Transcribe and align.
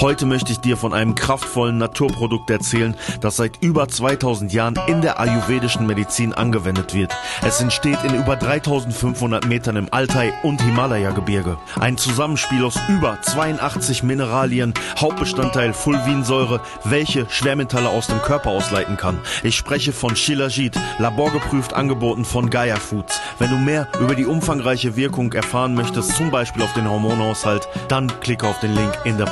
Heute 0.00 0.26
möchte 0.26 0.50
ich 0.50 0.58
dir 0.58 0.76
von 0.76 0.94
einem 0.94 1.14
kraftvollen 1.14 1.76
Naturprodukt 1.76 2.48
erzählen, 2.50 2.96
das 3.20 3.36
seit 3.36 3.62
über 3.62 3.86
2000 3.88 4.52
Jahren 4.52 4.74
in 4.86 5.02
der 5.02 5.20
ayurvedischen 5.20 5.86
Medizin 5.86 6.32
angewendet 6.32 6.94
wird. 6.94 7.14
Es 7.46 7.60
entsteht 7.60 8.02
in 8.02 8.14
über 8.14 8.36
3500 8.36 9.46
Metern 9.46 9.76
im 9.76 9.88
Altai 9.92 10.32
und 10.42 10.62
Himalaya-Gebirge. 10.62 11.58
Ein 11.78 11.98
Zusammenspiel 11.98 12.64
aus 12.64 12.78
über 12.88 13.20
82 13.20 14.02
Mineralien, 14.02 14.72
Hauptbestandteil 14.98 15.72
Fulvinsäure, 15.74 16.60
welche 16.84 17.28
Schwermetalle 17.28 17.88
aus 17.88 18.06
dem 18.06 18.22
Körper 18.22 18.50
ausleiten 18.50 18.96
kann. 18.96 19.20
Ich 19.42 19.56
spreche 19.56 19.92
von 19.92 20.16
Shilajit, 20.16 20.74
laborgeprüft 20.98 21.74
angeboten 21.74 22.24
von 22.24 22.50
Gaia 22.50 22.76
Foods. 22.76 23.20
Wenn 23.38 23.50
du 23.50 23.56
mehr 23.56 23.88
über 24.00 24.14
die 24.14 24.26
umfangreiche 24.26 24.96
Wirkung 24.96 25.32
erfahren 25.32 25.74
möchtest, 25.74 26.16
zum 26.16 26.30
Beispiel 26.30 26.62
auf 26.62 26.72
den 26.72 26.88
Hormonhaushalt, 26.88 27.68
dann 27.88 28.08
klicke 28.20 28.48
auf 28.48 28.58
den 28.60 28.74
Link 28.74 28.92
in 29.04 29.18
der 29.18 29.26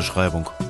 Podcast-Beschreibung. 0.00 0.69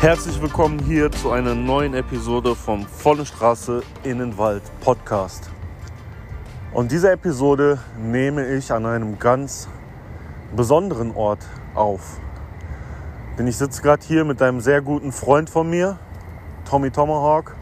Herzlich 0.00 0.40
willkommen 0.40 0.78
hier 0.78 1.12
zu 1.12 1.30
einer 1.30 1.54
neuen 1.54 1.92
Episode 1.92 2.56
vom 2.56 2.86
Volle 2.86 3.26
Straße 3.26 3.82
Innenwald 4.02 4.62
Podcast. 4.80 5.50
Und 6.72 6.90
diese 6.90 7.10
Episode 7.10 7.78
nehme 7.98 8.46
ich 8.46 8.72
an 8.72 8.86
einem 8.86 9.18
ganz 9.18 9.68
besonderen 10.56 11.14
Ort 11.14 11.46
auf. 11.74 12.18
Denn 13.36 13.46
ich 13.46 13.58
sitze 13.58 13.82
gerade 13.82 14.02
hier 14.02 14.24
mit 14.24 14.40
einem 14.40 14.62
sehr 14.62 14.80
guten 14.80 15.12
Freund 15.12 15.50
von 15.50 15.68
mir, 15.68 15.98
Tommy 16.64 16.90
Tomahawk, 16.90 17.54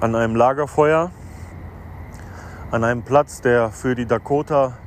an 0.00 0.16
einem 0.16 0.34
Lagerfeuer, 0.34 1.12
an 2.72 2.82
einem 2.82 3.02
Platz, 3.02 3.40
der 3.40 3.70
für 3.70 3.94
die 3.94 4.06
Dakota 4.06 4.78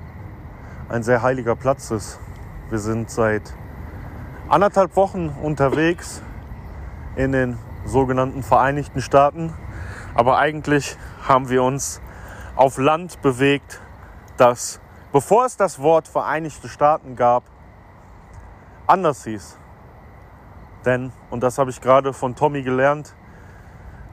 ein 0.90 1.04
sehr 1.04 1.22
heiliger 1.22 1.56
Platz 1.56 1.90
ist. 1.92 2.20
Wir 2.70 2.80
sind 2.80 3.10
seit 3.10 3.54
anderthalb 4.50 4.98
Wochen 4.98 5.30
unterwegs 5.42 6.22
in 7.16 7.32
den 7.32 7.58
sogenannten 7.86 8.44
Vereinigten 8.44 9.02
Staaten. 9.02 9.54
Aber 10.14 10.38
eigentlich 10.38 10.98
haben 11.28 11.50
wir 11.50 11.64
uns 11.64 12.02
auf 12.56 12.78
Land 12.78 13.22
bewegt, 13.22 13.82
das, 14.38 14.80
bevor 15.12 15.46
es 15.46 15.58
das 15.58 15.80
Wort 15.80 16.08
Vereinigte 16.08 16.68
Staaten 16.68 17.16
gab, 17.16 17.44
anders 18.88 19.24
hieß. 19.24 19.58
Denn, 20.86 21.12
und 21.30 21.42
das 21.42 21.58
habe 21.58 21.70
ich 21.70 21.82
gerade 21.82 22.14
von 22.14 22.36
Tommy 22.36 22.62
gelernt, 22.62 23.16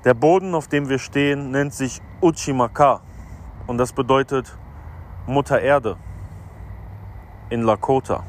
der 0.04 0.14
Boden, 0.14 0.54
auf 0.54 0.68
dem 0.68 0.88
wir 0.88 0.98
stehen, 0.98 1.50
nennt 1.50 1.74
sich 1.74 2.00
Uchimaka. 2.20 3.00
Und 3.66 3.78
das 3.78 3.92
bedeutet 3.92 4.56
Mutter 5.26 5.60
Erde 5.60 5.96
in 7.50 7.62
Lakota. 7.62 8.24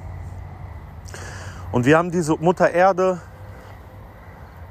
Und 1.72 1.86
wir 1.86 1.98
haben 1.98 2.12
diese 2.12 2.36
Mutter 2.36 2.70
Erde 2.70 3.20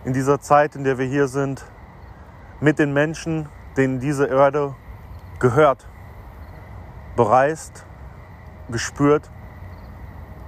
in 0.05 0.13
dieser 0.13 0.41
Zeit, 0.41 0.75
in 0.77 0.85
der 0.85 0.99
wir 0.99 1.07
hier 1.07 1.29
sind, 1.29 1.65
mit 2.61 2.79
den 2.79 2.93
Menschen, 2.93 3.49
denen 3.77 4.01
diese 4.01 4.27
Erde 4.27 4.75
gehört, 5.39 5.87
bereist, 7.17 7.85
gespürt, 8.71 9.31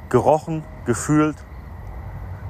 gerochen, 0.09 0.64
gefühlt. 0.87 1.37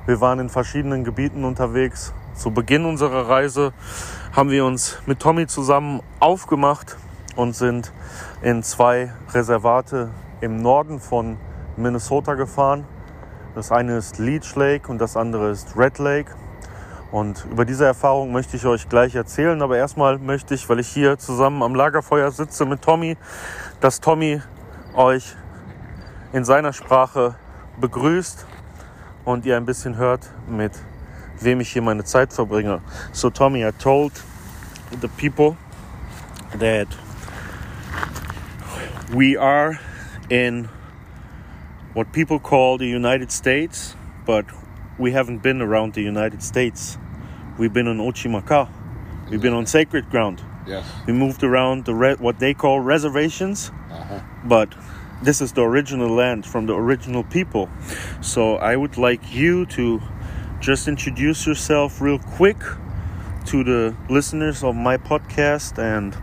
Wir 0.06 0.20
waren 0.20 0.38
in 0.38 0.48
verschiedenen 0.48 1.04
Gebieten 1.04 1.44
unterwegs. 1.44 2.12
Zu 2.34 2.50
Beginn 2.50 2.84
unserer 2.84 3.28
Reise 3.28 3.72
haben 4.34 4.50
wir 4.50 4.64
uns 4.64 4.98
mit 5.06 5.20
Tommy 5.20 5.47
zusammen 5.47 6.03
aufgemacht 6.20 6.97
und 7.37 7.54
sind 7.54 7.93
in 8.43 8.62
zwei 8.62 9.12
Reservate 9.32 10.10
im 10.41 10.60
Norden 10.60 11.00
von 11.00 11.38
Minnesota 11.76 12.34
gefahren. 12.34 12.84
Das 13.54 13.72
eine 13.72 13.97
ist 13.97 14.19
Leech 14.19 14.56
Lake 14.56 14.91
und 14.91 14.98
das 14.98 15.16
andere 15.16 15.50
ist 15.50 15.76
Red 15.76 15.98
Lake. 15.98 16.34
Und 17.14 17.47
über 17.48 17.64
diese 17.64 17.86
Erfahrung 17.86 18.32
möchte 18.32 18.56
ich 18.56 18.66
euch 18.66 18.88
gleich 18.88 19.14
erzählen. 19.14 19.62
Aber 19.62 19.76
erstmal 19.76 20.19
möchte 20.19 20.52
ich, 20.52 20.69
weil 20.69 20.80
ich 20.80 20.88
hier 20.88 21.16
zusammen 21.16 21.62
am 21.62 21.76
Lagerfeuer 21.76 22.32
sitze 22.32 22.66
mit 22.66 22.82
Tommy, 22.82 23.16
dass 23.80 24.00
Tommy 24.00 24.42
euch 24.97 25.36
in 26.32 26.44
seiner 26.44 26.72
Sprache 26.72 27.36
begrüßt 27.80 28.44
und 29.25 29.47
ihr 29.47 29.56
ein 29.56 29.64
bisschen 29.64 29.97
hört, 29.97 30.28
mit 30.48 30.72
wem 31.38 31.60
ich 31.60 31.70
hier 31.70 31.82
meine 31.82 32.02
Zeit 32.02 32.32
verbringe. 32.32 32.80
So 33.12 33.31
Tommy, 33.31 33.64
I 33.64 33.70
told 33.70 34.12
the 35.00 35.06
people 35.06 35.56
that 36.58 36.88
we 39.12 39.41
are 39.41 39.78
in 40.31 40.69
what 41.94 42.10
people 42.10 42.41
call 42.41 42.76
the 42.76 42.92
United 42.92 43.31
States, 43.31 43.96
but 44.26 44.46
we 44.98 45.12
haven't 45.12 45.42
been 45.42 45.62
around 45.62 45.94
the 45.94 46.02
United 46.02 46.42
States. 46.42 46.98
We've 47.59 47.72
been 47.72 47.88
on 47.88 47.98
Ochimaka. 47.98 48.69
We've 49.31 49.41
been 49.41 49.53
on 49.54 49.66
sacred 49.66 50.10
ground. 50.10 50.42
Yes. 50.66 50.84
We 51.06 51.12
moved 51.12 51.42
around 51.42 51.84
the 51.84 51.94
re- 51.94 52.16
what 52.19 52.38
they 52.38 52.54
call 52.54 52.81
reservations, 52.81 53.70
Uh-huh. 53.91 54.20
but 54.44 54.75
this 55.22 55.41
is 55.41 55.53
the 55.53 55.62
original 55.62 56.09
land 56.10 56.44
from 56.47 56.66
the 56.66 56.75
original 56.75 57.22
people. 57.22 57.69
So 58.20 58.56
I 58.56 58.76
would 58.76 58.97
like 58.98 59.32
you 59.34 59.66
to 59.66 60.00
just 60.60 60.88
introduce 60.88 61.47
yourself 61.47 62.00
real 62.00 62.19
quick 62.19 62.56
to 63.47 63.62
the 63.62 63.94
listeners 64.09 64.64
of 64.64 64.75
my 64.75 64.97
podcast 64.97 65.78
and 65.78 66.16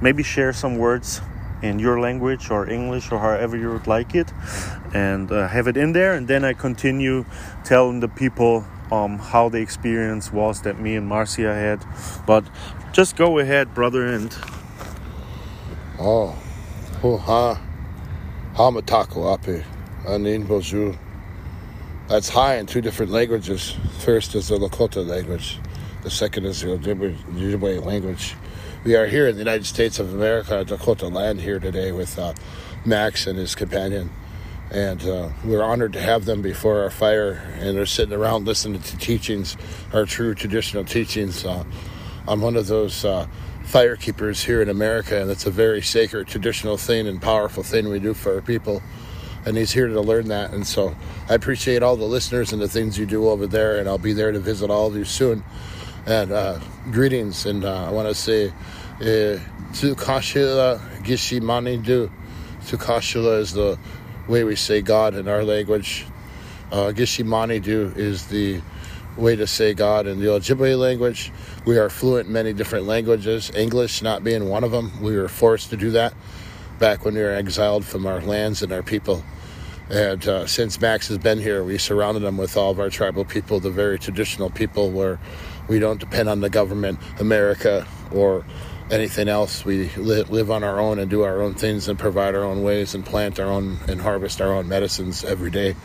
maybe 0.00 0.22
share 0.22 0.52
some 0.52 0.76
words 0.78 1.20
in 1.62 1.80
your 1.80 1.98
language 2.00 2.50
or 2.52 2.70
English 2.70 3.10
or 3.10 3.18
however 3.18 3.56
you 3.56 3.70
would 3.72 3.88
like 3.88 4.14
it 4.14 4.32
and 4.94 5.30
uh, 5.32 5.48
have 5.48 5.66
it 5.66 5.76
in 5.76 5.92
there 5.92 6.14
and 6.14 6.28
then 6.28 6.44
I 6.44 6.52
continue 6.52 7.24
telling 7.64 7.98
the 7.98 8.06
people 8.06 8.64
um, 8.92 9.18
how 9.18 9.48
the 9.48 9.58
experience 9.58 10.32
was 10.32 10.62
that 10.62 10.80
me 10.80 10.96
and 10.96 11.06
Marcia 11.06 11.54
had 11.54 11.84
but 12.26 12.44
just 12.92 13.16
go 13.16 13.38
ahead 13.38 13.74
brother 13.74 14.06
and 14.06 14.36
Oh. 16.00 16.32
Oh, 17.02 17.16
ha. 17.16 17.60
Hamatako 18.54 19.34
ape. 19.34 19.64
Anin 20.06 20.46
bonjour. 20.46 20.96
That's 22.06 22.28
high 22.28 22.54
in 22.56 22.66
two 22.66 22.80
different 22.80 23.10
languages. 23.10 23.76
First 23.98 24.36
is 24.36 24.46
the 24.46 24.58
Lakota 24.58 25.04
language. 25.04 25.58
The 26.04 26.10
second 26.10 26.44
is 26.44 26.60
the 26.60 26.68
Ojibwe 26.68 27.16
Ojibwe 27.34 27.84
language. 27.84 28.36
We 28.84 28.94
are 28.94 29.06
here 29.06 29.26
in 29.26 29.34
the 29.34 29.40
United 29.40 29.66
States 29.66 29.98
of 29.98 30.14
America, 30.14 30.64
Dakota 30.64 31.08
land 31.08 31.40
here 31.40 31.58
today 31.58 31.90
with 31.90 32.16
uh, 32.16 32.32
Max 32.84 33.26
and 33.26 33.36
his 33.36 33.56
companion. 33.56 34.10
And 34.70 35.02
uh, 35.04 35.30
we're 35.44 35.62
honored 35.62 35.94
to 35.94 36.00
have 36.00 36.24
them 36.24 36.42
before 36.42 36.82
our 36.82 36.90
fire. 36.90 37.42
And 37.58 37.76
they're 37.76 37.86
sitting 37.86 38.14
around 38.14 38.46
listening 38.46 38.80
to 38.82 38.98
teachings, 38.98 39.56
our 39.92 40.04
true 40.04 40.34
traditional 40.34 40.84
teachings. 40.84 41.44
Uh, 41.44 41.64
I'm 42.26 42.42
one 42.42 42.56
of 42.56 42.66
those 42.66 43.04
uh, 43.04 43.26
fire 43.64 43.96
keepers 43.96 44.44
here 44.44 44.60
in 44.60 44.68
America, 44.68 45.20
and 45.20 45.30
it's 45.30 45.46
a 45.46 45.50
very 45.50 45.82
sacred, 45.82 46.26
traditional 46.26 46.76
thing 46.76 47.06
and 47.06 47.20
powerful 47.20 47.62
thing 47.62 47.88
we 47.88 47.98
do 47.98 48.14
for 48.14 48.34
our 48.34 48.40
people. 48.42 48.82
And 49.46 49.56
he's 49.56 49.72
here 49.72 49.86
to 49.86 50.00
learn 50.00 50.28
that. 50.28 50.52
And 50.52 50.66
so 50.66 50.94
I 51.28 51.34
appreciate 51.34 51.82
all 51.82 51.96
the 51.96 52.04
listeners 52.04 52.52
and 52.52 52.60
the 52.60 52.68
things 52.68 52.98
you 52.98 53.06
do 53.06 53.28
over 53.28 53.46
there, 53.46 53.78
and 53.78 53.88
I'll 53.88 53.96
be 53.96 54.12
there 54.12 54.32
to 54.32 54.38
visit 54.38 54.70
all 54.70 54.88
of 54.88 54.96
you 54.96 55.04
soon. 55.04 55.42
And 56.06 56.32
uh, 56.32 56.60
greetings, 56.90 57.46
and 57.46 57.64
uh, 57.64 57.86
I 57.86 57.90
want 57.90 58.08
to 58.08 58.14
say, 58.14 58.48
uh, 59.00 59.38
Tukashila 59.72 61.02
Gishimani 61.02 61.82
Du. 61.82 62.10
Tukashila 62.62 63.40
is 63.40 63.52
the 63.52 63.78
way 64.28 64.44
we 64.44 64.56
say 64.56 64.82
God 64.82 65.14
in 65.14 65.26
our 65.26 65.42
language. 65.42 66.06
Uh, 66.70 66.92
Gishimani 66.94 67.62
Du 67.62 67.92
is 67.96 68.26
the 68.26 68.60
way 69.16 69.34
to 69.34 69.46
say 69.46 69.74
God 69.74 70.06
in 70.06 70.20
the 70.20 70.26
Ojibwe 70.26 70.78
language. 70.78 71.32
We 71.64 71.78
are 71.78 71.88
fluent 71.88 72.26
in 72.28 72.32
many 72.32 72.52
different 72.52 72.86
languages, 72.86 73.50
English 73.54 74.02
not 74.02 74.22
being 74.22 74.48
one 74.48 74.64
of 74.64 74.70
them. 74.70 75.02
We 75.02 75.16
were 75.16 75.28
forced 75.28 75.70
to 75.70 75.76
do 75.76 75.90
that 75.92 76.14
back 76.78 77.04
when 77.04 77.14
we 77.14 77.22
were 77.22 77.32
exiled 77.32 77.84
from 77.84 78.06
our 78.06 78.20
lands 78.20 78.62
and 78.62 78.70
our 78.72 78.82
people. 78.82 79.24
And 79.90 80.26
uh, 80.28 80.46
since 80.46 80.80
Max 80.80 81.08
has 81.08 81.16
been 81.18 81.38
here, 81.38 81.64
we 81.64 81.78
surrounded 81.78 82.22
him 82.22 82.36
with 82.36 82.56
all 82.56 82.70
of 82.70 82.78
our 82.78 82.90
tribal 82.90 83.24
people, 83.24 83.58
the 83.58 83.70
very 83.70 83.98
traditional 83.98 84.50
people, 84.50 84.90
where 84.90 85.18
we 85.66 85.78
don't 85.78 85.98
depend 85.98 86.28
on 86.28 86.40
the 86.40 86.50
government, 86.50 86.98
America, 87.18 87.86
or 88.12 88.44
anything 88.90 89.28
else. 89.28 89.64
We 89.64 89.90
li- 89.96 90.22
live 90.24 90.50
on 90.50 90.64
our 90.64 90.80
own 90.80 90.98
and 90.98 91.10
do 91.10 91.22
our 91.22 91.42
own 91.42 91.54
things 91.54 91.88
and 91.88 91.98
provide 91.98 92.34
our 92.34 92.44
own 92.44 92.62
ways 92.62 92.94
and 92.94 93.04
plant 93.04 93.38
our 93.38 93.46
own 93.46 93.78
and 93.88 94.00
harvest 94.00 94.40
our 94.40 94.52
own 94.54 94.68
medicines 94.68 95.24
every 95.24 95.50
day. 95.50 95.76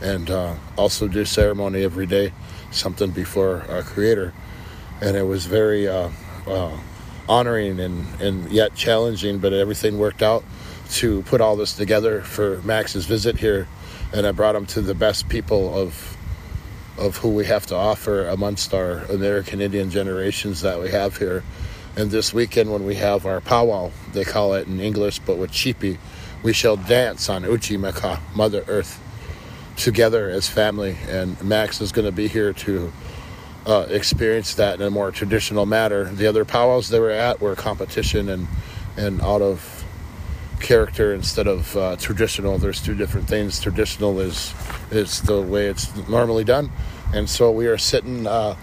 and 0.00 0.30
uh, 0.30 0.54
also 0.76 1.08
do 1.08 1.24
ceremony 1.24 1.82
every 1.82 2.06
day, 2.06 2.32
something 2.70 3.10
before 3.10 3.64
our 3.68 3.82
Creator. 3.82 4.32
And 5.00 5.16
it 5.16 5.22
was 5.22 5.46
very 5.46 5.88
uh, 5.88 6.10
uh, 6.46 6.76
honoring 7.28 7.80
and, 7.80 8.20
and 8.20 8.50
yet 8.50 8.74
challenging, 8.74 9.38
but 9.38 9.52
everything 9.52 9.98
worked 9.98 10.22
out 10.22 10.44
to 10.90 11.22
put 11.22 11.40
all 11.40 11.56
this 11.56 11.74
together 11.74 12.20
for 12.22 12.60
Max's 12.62 13.06
visit 13.06 13.38
here. 13.38 13.68
And 14.12 14.26
I 14.26 14.32
brought 14.32 14.54
him 14.54 14.66
to 14.66 14.80
the 14.80 14.94
best 14.94 15.28
people 15.28 15.74
of 15.74 16.12
of 16.98 17.18
who 17.18 17.28
we 17.28 17.44
have 17.44 17.66
to 17.66 17.74
offer 17.74 18.26
amongst 18.26 18.72
our 18.72 19.00
American 19.10 19.60
Indian 19.60 19.90
generations 19.90 20.62
that 20.62 20.80
we 20.80 20.88
have 20.90 21.18
here. 21.18 21.42
And 21.96 22.10
this 22.10 22.34
weekend, 22.34 22.70
when 22.70 22.84
we 22.84 22.96
have 22.96 23.24
our 23.24 23.40
powwow, 23.40 23.90
they 24.12 24.24
call 24.24 24.52
it 24.52 24.66
in 24.66 24.80
English, 24.80 25.18
but 25.20 25.38
with 25.38 25.50
Chipi, 25.50 25.96
we 26.42 26.52
shall 26.52 26.76
dance 26.76 27.30
on 27.30 27.44
Uchimeka, 27.44 28.20
Mother 28.34 28.64
Earth, 28.68 29.00
together 29.76 30.28
as 30.28 30.46
family. 30.46 30.98
And 31.08 31.42
Max 31.42 31.80
is 31.80 31.92
going 31.92 32.04
to 32.04 32.12
be 32.12 32.28
here 32.28 32.52
to 32.52 32.92
uh, 33.66 33.86
experience 33.88 34.54
that 34.56 34.78
in 34.78 34.86
a 34.86 34.90
more 34.90 35.10
traditional 35.10 35.64
manner. 35.64 36.04
The 36.04 36.26
other 36.26 36.44
powwows 36.44 36.90
they 36.90 37.00
were 37.00 37.10
at 37.10 37.40
were 37.40 37.56
competition 37.56 38.28
and, 38.28 38.46
and 38.98 39.22
out 39.22 39.40
of 39.40 39.84
character 40.60 41.14
instead 41.14 41.46
of 41.46 41.76
uh, 41.76 41.96
traditional. 41.96 42.58
There's 42.58 42.82
two 42.82 42.94
different 42.94 43.28
things. 43.28 43.60
Traditional 43.60 44.20
is 44.20 44.54
is 44.90 45.20
the 45.22 45.42
way 45.42 45.66
it's 45.66 45.94
normally 46.08 46.44
done, 46.44 46.70
and 47.12 47.28
so 47.28 47.50
we 47.50 47.66
are 47.66 47.78
sitting 47.78 48.26
uh, 48.26 48.56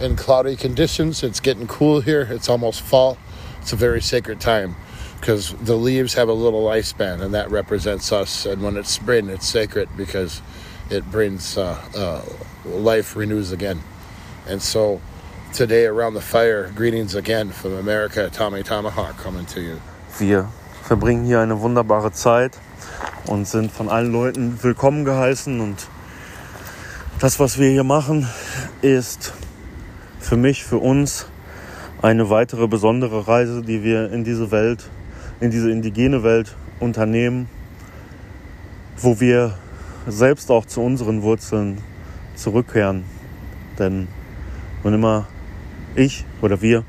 in 0.00 0.16
cloudy 0.16 0.56
conditions. 0.56 1.22
It's 1.22 1.40
getting 1.40 1.66
cool 1.66 2.00
here. 2.00 2.26
It's 2.30 2.48
almost 2.48 2.80
fall. 2.80 3.18
It's 3.60 3.72
a 3.72 3.76
very 3.76 4.00
sacred 4.00 4.40
time 4.40 4.76
because 5.20 5.52
the 5.54 5.76
leaves 5.76 6.14
have 6.14 6.28
a 6.28 6.32
little 6.32 6.62
lifespan, 6.62 7.20
and 7.20 7.34
that 7.34 7.50
represents 7.50 8.12
us. 8.12 8.46
And 8.46 8.62
when 8.62 8.76
it's 8.76 8.90
spring, 8.90 9.28
it's 9.28 9.46
sacred 9.46 9.88
because 9.96 10.40
it 10.90 11.10
brings 11.10 11.58
uh, 11.58 11.78
uh 11.94 12.22
life 12.64 13.16
renews 13.16 13.52
again. 13.52 13.82
And 14.46 14.62
so 14.62 15.00
today 15.52 15.86
around 15.86 16.14
the 16.14 16.20
fire, 16.20 16.70
greetings 16.74 17.14
again 17.14 17.50
from 17.50 17.74
America. 17.74 18.30
Tommy 18.32 18.62
Tomahawk 18.62 19.16
coming 19.18 19.46
to 19.46 19.60
you. 19.60 19.80
Wir 20.18 20.48
verbringen 20.82 21.26
hier 21.26 21.40
eine 21.40 21.60
wunderbare 21.60 22.12
Zeit 22.12 22.58
und 23.26 23.46
sind 23.46 23.70
von 23.70 23.88
allen 23.88 24.12
Leuten 24.12 24.62
willkommen 24.62 25.04
geheißen. 25.04 25.60
Und 25.60 25.86
das, 27.20 27.38
was 27.38 27.58
wir 27.58 27.70
hier 27.70 27.84
machen, 27.84 28.28
ist 28.80 29.32
für 30.28 30.36
mich, 30.36 30.62
für 30.62 30.76
uns 30.76 31.26
eine 32.02 32.28
weitere 32.28 32.68
besondere 32.68 33.26
Reise, 33.26 33.62
die 33.62 33.82
wir 33.82 34.12
in 34.12 34.24
diese 34.24 34.50
Welt, 34.50 34.90
in 35.40 35.50
diese 35.50 35.70
indigene 35.70 36.22
Welt 36.22 36.54
unternehmen, 36.80 37.48
wo 38.98 39.20
wir 39.20 39.54
selbst 40.06 40.50
auch 40.50 40.66
zu 40.66 40.82
unseren 40.82 41.22
Wurzeln 41.22 41.78
zurückkehren. 42.34 43.04
Denn 43.78 44.06
wann 44.82 44.92
immer 44.92 45.26
ich 45.94 46.26
oder 46.42 46.60
wir 46.60 46.84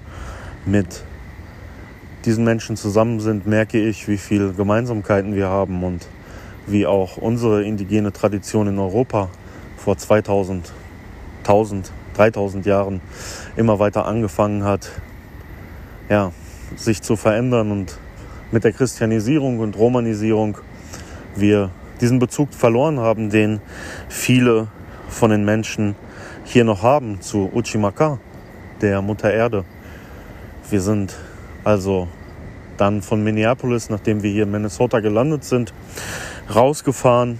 mit 0.65 1.05
diesen 2.25 2.43
Menschen 2.43 2.75
zusammen 2.75 3.21
sind, 3.21 3.47
merke 3.47 3.79
ich, 3.79 4.09
wie 4.09 4.17
viele 4.17 4.51
Gemeinsamkeiten 4.51 5.33
wir 5.33 5.47
haben 5.47 5.81
und 5.85 6.05
wie 6.67 6.85
auch 6.85 7.15
unsere 7.15 7.63
indigene 7.63 8.11
Tradition 8.11 8.67
in 8.67 8.79
Europa 8.79 9.29
vor 9.77 9.97
2000, 9.97 10.73
1000, 11.43 11.93
3000 12.19 12.65
Jahren 12.65 12.99
immer 13.55 13.79
weiter 13.79 14.05
angefangen 14.05 14.65
hat, 14.65 14.91
ja, 16.09 16.33
sich 16.75 17.01
zu 17.01 17.15
verändern 17.15 17.71
und 17.71 17.97
mit 18.51 18.65
der 18.65 18.73
Christianisierung 18.73 19.59
und 19.59 19.77
Romanisierung 19.77 20.57
wir 21.35 21.71
diesen 22.01 22.19
Bezug 22.19 22.53
verloren 22.53 22.99
haben, 22.99 23.29
den 23.29 23.61
viele 24.09 24.67
von 25.07 25.31
den 25.31 25.45
Menschen 25.45 25.95
hier 26.43 26.65
noch 26.65 26.83
haben 26.83 27.21
zu 27.21 27.49
Uchimaka, 27.53 28.19
der 28.81 29.01
Mutter 29.01 29.31
Erde. 29.31 29.63
Wir 30.69 30.81
sind 30.81 31.15
also 31.63 32.09
dann 32.75 33.01
von 33.01 33.23
Minneapolis, 33.23 33.89
nachdem 33.89 34.23
wir 34.23 34.31
hier 34.31 34.43
in 34.43 34.51
Minnesota 34.51 34.99
gelandet 34.99 35.45
sind, 35.45 35.73
rausgefahren 36.53 37.39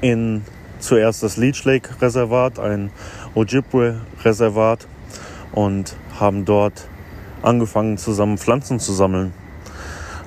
in 0.00 0.42
zuerst 0.80 1.22
das 1.22 1.36
Leech 1.36 1.64
Lake 1.64 1.90
Reservat, 2.00 2.58
ein 2.58 2.90
Ojibwe-Reservat 3.34 4.86
und 5.52 5.96
haben 6.18 6.44
dort 6.44 6.88
angefangen, 7.42 7.98
zusammen 7.98 8.38
Pflanzen 8.38 8.80
zu 8.80 8.92
sammeln. 8.92 9.32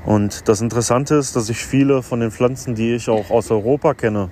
Und 0.05 0.47
das 0.47 0.61
Interessante 0.61 1.15
ist, 1.15 1.35
dass 1.35 1.49
ich 1.49 1.57
viele 1.57 2.03
von 2.03 2.19
den 2.19 2.31
Pflanzen, 2.31 2.75
die 2.75 2.93
ich 2.93 3.09
auch 3.09 3.29
aus 3.29 3.51
Europa 3.51 3.93
kenne, 3.93 4.29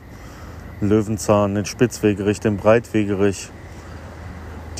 Löwenzahn, 0.81 1.55
den 1.55 1.65
Spitzwegerich, 1.65 2.39
den 2.39 2.57
Breitwegerich, 2.57 3.49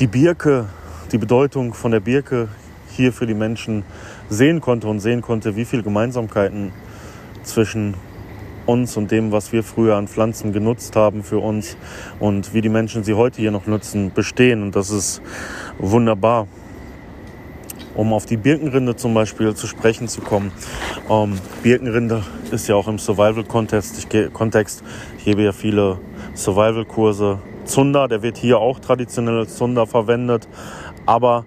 die 0.00 0.06
Birke, 0.06 0.66
die 1.12 1.18
Bedeutung 1.18 1.74
von 1.74 1.92
der 1.92 2.00
Birke 2.00 2.48
hier 2.90 3.12
für 3.12 3.26
die 3.26 3.34
Menschen 3.34 3.84
sehen 4.28 4.60
konnte 4.60 4.88
und 4.88 5.00
sehen 5.00 5.22
konnte, 5.22 5.56
wie 5.56 5.64
viele 5.64 5.82
Gemeinsamkeiten 5.82 6.72
zwischen 7.42 7.94
uns 8.66 8.96
und 8.96 9.10
dem, 9.10 9.32
was 9.32 9.52
wir 9.52 9.62
früher 9.62 9.96
an 9.96 10.08
Pflanzen 10.08 10.52
genutzt 10.52 10.96
haben 10.96 11.22
für 11.22 11.38
uns 11.38 11.76
und 12.20 12.54
wie 12.54 12.60
die 12.60 12.68
Menschen 12.68 13.04
sie 13.04 13.14
heute 13.14 13.40
hier 13.40 13.50
noch 13.50 13.66
nutzen, 13.66 14.12
bestehen. 14.14 14.62
Und 14.62 14.76
das 14.76 14.90
ist 14.90 15.22
wunderbar. 15.78 16.46
Um 17.94 18.14
auf 18.14 18.24
die 18.24 18.38
Birkenrinde 18.38 18.96
zum 18.96 19.12
Beispiel 19.12 19.54
zu 19.54 19.66
sprechen 19.66 20.08
zu 20.08 20.22
kommen. 20.22 20.50
Ähm, 21.10 21.38
Birkenrinde 21.62 22.22
ist 22.50 22.66
ja 22.66 22.74
auch 22.74 22.88
im 22.88 22.98
Survival-Kontext. 22.98 23.98
Ich, 23.98 24.32
Kontext. 24.32 24.82
ich 25.18 25.24
gebe 25.24 25.42
ja 25.42 25.52
viele 25.52 25.98
Survival-Kurse. 26.34 27.40
Zunder, 27.64 28.08
der 28.08 28.22
wird 28.22 28.38
hier 28.38 28.58
auch 28.58 28.80
traditionell 28.80 29.40
als 29.40 29.56
Zunder 29.56 29.86
verwendet. 29.86 30.48
Aber 31.04 31.44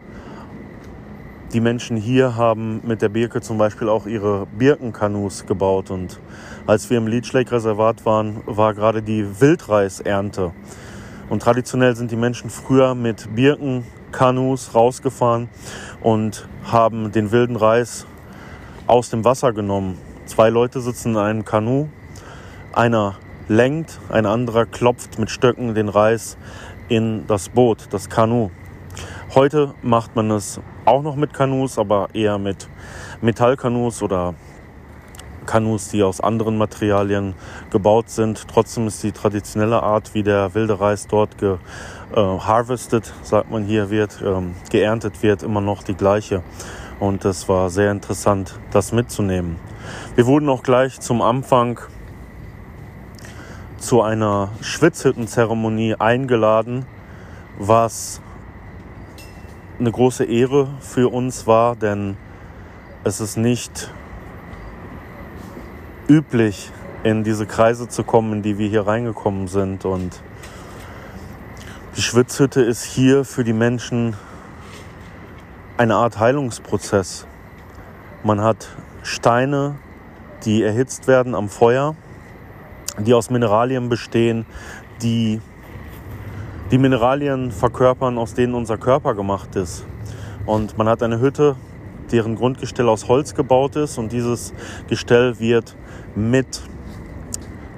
die 1.54 1.60
Menschen 1.60 1.98
hier 1.98 2.36
haben 2.36 2.82
mit 2.84 3.02
der 3.02 3.10
Birke 3.10 3.42
zum 3.42 3.58
Beispiel 3.58 3.88
auch 3.90 4.06
ihre 4.06 4.46
Birkenkanus 4.58 5.46
gebaut. 5.46 5.92
Und 5.92 6.20
als 6.68 6.90
wir 6.90 6.98
im 6.98 7.08
Leech 7.08 7.32
Lake 7.34 7.52
Reservat 7.52 8.06
waren, 8.06 8.42
war 8.46 8.74
gerade 8.74 9.02
die 9.02 9.40
Wildreisernte. 9.40 10.52
Und 11.30 11.42
traditionell 11.42 11.96
sind 11.96 12.12
die 12.12 12.16
Menschen 12.16 12.50
früher 12.50 12.96
mit 12.96 13.36
Birkenkanus 13.36 14.76
rausgefahren 14.76 15.50
und 16.02 16.48
haben 16.64 17.12
den 17.12 17.32
wilden 17.32 17.56
Reis 17.56 18.06
aus 18.88 19.10
dem 19.10 19.24
Wasser 19.24 19.54
genommen. 19.54 19.98
Zwei 20.26 20.50
Leute 20.50 20.82
sitzen 20.82 21.14
in 21.14 21.18
einem 21.18 21.46
Kanu. 21.46 21.88
Einer 22.74 23.16
lenkt, 23.48 24.00
ein 24.10 24.26
anderer 24.26 24.66
klopft 24.66 25.20
mit 25.20 25.30
Stöcken 25.30 25.74
den 25.76 25.90
Reis 25.90 26.38
in 26.90 27.26
das 27.28 27.50
Boot, 27.50 27.88
das 27.92 28.10
Kanu. 28.10 28.50
Heute 29.36 29.74
macht 29.82 30.16
man 30.16 30.32
es 30.32 30.62
auch 30.86 31.02
noch 31.02 31.18
mit 31.18 31.34
Kanus, 31.34 31.78
aber 31.78 32.08
eher 32.14 32.38
mit 32.38 32.70
Metallkanus 33.20 34.02
oder 34.02 34.34
Kanus, 35.46 35.90
die 35.90 36.04
aus 36.04 36.22
anderen 36.22 36.58
Materialien 36.58 37.34
gebaut 37.70 38.10
sind. 38.10 38.48
Trotzdem 38.48 38.88
ist 38.88 39.04
die 39.04 39.12
traditionelle 39.12 39.84
Art, 39.84 40.14
wie 40.14 40.24
der 40.24 40.56
wilde 40.56 40.80
Reis 40.80 41.08
dort 41.08 41.38
ge, 41.38 41.58
äh, 42.16 42.78
sagt 43.24 43.52
man 43.52 43.66
hier, 43.66 43.90
wird, 43.90 44.24
ähm, 44.26 44.56
geerntet 44.72 45.22
wird, 45.22 45.44
immer 45.44 45.60
noch 45.60 45.84
die 45.84 45.96
gleiche. 45.96 46.42
Und 47.02 47.26
es 47.26 47.50
war 47.50 47.70
sehr 47.70 47.92
interessant, 47.92 48.58
das 48.72 48.94
mitzunehmen. 48.94 49.58
Wir 50.16 50.28
wurden 50.28 50.48
auch 50.48 50.64
gleich 50.64 51.02
zum 51.02 51.22
Anfang 51.22 51.82
zu 53.80 54.02
einer 54.02 54.52
Schwitzhüttenzeremonie 54.62 55.96
eingeladen, 55.96 56.86
was 57.60 58.22
eine 59.80 59.92
große 59.92 60.24
Ehre 60.24 60.68
für 60.80 61.12
uns 61.12 61.48
war, 61.48 61.76
denn 61.76 62.18
es 63.04 63.20
ist 63.20 63.38
nicht 63.38 63.92
üblich, 66.08 66.72
in 67.04 67.24
diese 67.24 67.46
Kreise 67.46 67.88
zu 67.88 68.04
kommen, 68.04 68.34
in 68.34 68.42
die 68.42 68.58
wir 68.58 68.68
hier 68.68 68.88
reingekommen 68.88 69.48
sind. 69.48 69.86
Und 69.86 70.22
die 71.96 72.02
Schwitzhütte 72.02 72.62
ist 72.62 72.84
hier 72.84 73.26
für 73.26 73.44
die 73.44 73.54
Menschen 73.54 74.16
eine 75.78 75.96
Art 75.96 76.20
Heilungsprozess. 76.20 77.28
Man 78.24 78.42
hat 78.42 78.70
Steine, 79.04 79.76
die 80.46 80.64
erhitzt 80.64 81.08
werden 81.08 81.36
am 81.36 81.48
Feuer, 81.48 81.96
die 82.98 83.14
aus 83.14 83.30
Mineralien 83.30 83.90
bestehen, 83.90 84.46
die 85.02 85.42
die 86.72 86.78
Mineralien 86.78 87.52
verkörpern, 87.52 88.18
aus 88.18 88.34
denen 88.34 88.56
unser 88.56 88.78
Körper 88.78 89.14
gemacht 89.14 89.56
ist. 89.56 89.86
Und 90.46 90.78
man 90.78 90.88
hat 90.88 91.04
eine 91.04 91.20
Hütte, 91.20 91.56
deren 92.12 92.36
Grundgestell 92.36 92.90
aus 92.90 93.08
Holz 93.08 93.36
gebaut 93.36 93.76
ist 93.76 93.98
und 93.98 94.12
dieses 94.12 94.54
Gestell 94.88 95.40
wird 95.40 95.76
mit 96.16 96.62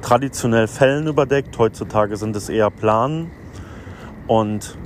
traditionell 0.01 0.67
Fellen 0.67 1.07
überdeckt. 1.07 1.57
Heutzutage 1.57 2.17
sind 2.17 2.35
es 2.35 2.49
eher 2.49 2.69
Planen. 2.69 3.31
Und 4.27 4.77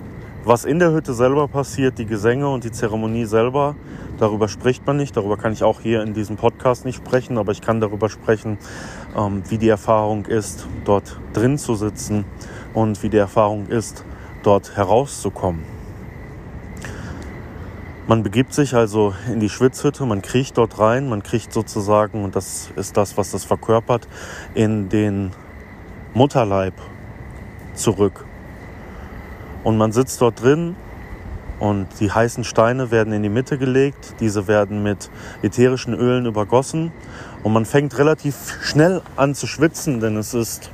was 0.43 0.65
in 0.65 0.79
der 0.79 0.91
Hütte 0.91 1.13
selber 1.13 1.47
passiert, 1.47 1.97
die 1.97 2.05
Gesänge 2.05 2.49
und 2.49 2.63
die 2.63 2.71
Zeremonie 2.71 3.25
selber, 3.25 3.75
Darüber 4.21 4.47
spricht 4.47 4.85
man 4.85 4.97
nicht, 4.97 5.17
darüber 5.17 5.35
kann 5.35 5.51
ich 5.51 5.63
auch 5.63 5.81
hier 5.81 6.03
in 6.03 6.13
diesem 6.13 6.35
Podcast 6.35 6.85
nicht 6.85 6.97
sprechen, 6.97 7.39
aber 7.39 7.53
ich 7.53 7.59
kann 7.59 7.81
darüber 7.81 8.07
sprechen, 8.07 8.59
ähm, 9.17 9.41
wie 9.49 9.57
die 9.57 9.67
Erfahrung 9.67 10.27
ist, 10.27 10.67
dort 10.85 11.19
drin 11.33 11.57
zu 11.57 11.73
sitzen 11.73 12.25
und 12.73 13.01
wie 13.03 13.09
die 13.09 13.17
Erfahrung 13.17 13.67
ist, 13.67 14.05
dort 14.43 14.75
herauszukommen. 14.75 15.63
Man 18.07 18.23
begibt 18.23 18.53
sich 18.53 18.75
also 18.75 19.13
in 19.31 19.39
die 19.39 19.49
Schwitzhütte, 19.49 20.05
man 20.05 20.21
kriecht 20.21 20.57
dort 20.57 20.79
rein, 20.79 21.07
man 21.07 21.23
kriecht 21.23 21.53
sozusagen, 21.53 22.23
und 22.23 22.35
das 22.35 22.69
ist 22.75 22.97
das, 22.97 23.15
was 23.15 23.31
das 23.31 23.45
verkörpert, 23.45 24.07
in 24.53 24.89
den 24.89 25.31
Mutterleib 26.13 26.73
zurück. 27.73 28.25
Und 29.63 29.77
man 29.77 29.91
sitzt 29.91 30.19
dort 30.21 30.41
drin 30.41 30.75
und 31.59 31.87
die 31.99 32.11
heißen 32.11 32.43
Steine 32.43 32.89
werden 32.89 33.13
in 33.13 33.21
die 33.21 33.29
Mitte 33.29 33.59
gelegt. 33.59 34.15
Diese 34.19 34.47
werden 34.47 34.81
mit 34.81 35.11
ätherischen 35.43 35.93
Ölen 35.93 36.25
übergossen. 36.25 36.91
Und 37.43 37.53
man 37.53 37.65
fängt 37.65 37.97
relativ 37.99 38.57
schnell 38.63 39.01
an 39.15 39.35
zu 39.35 39.45
schwitzen, 39.45 39.99
denn 39.99 40.17
es 40.17 40.33
ist 40.33 40.71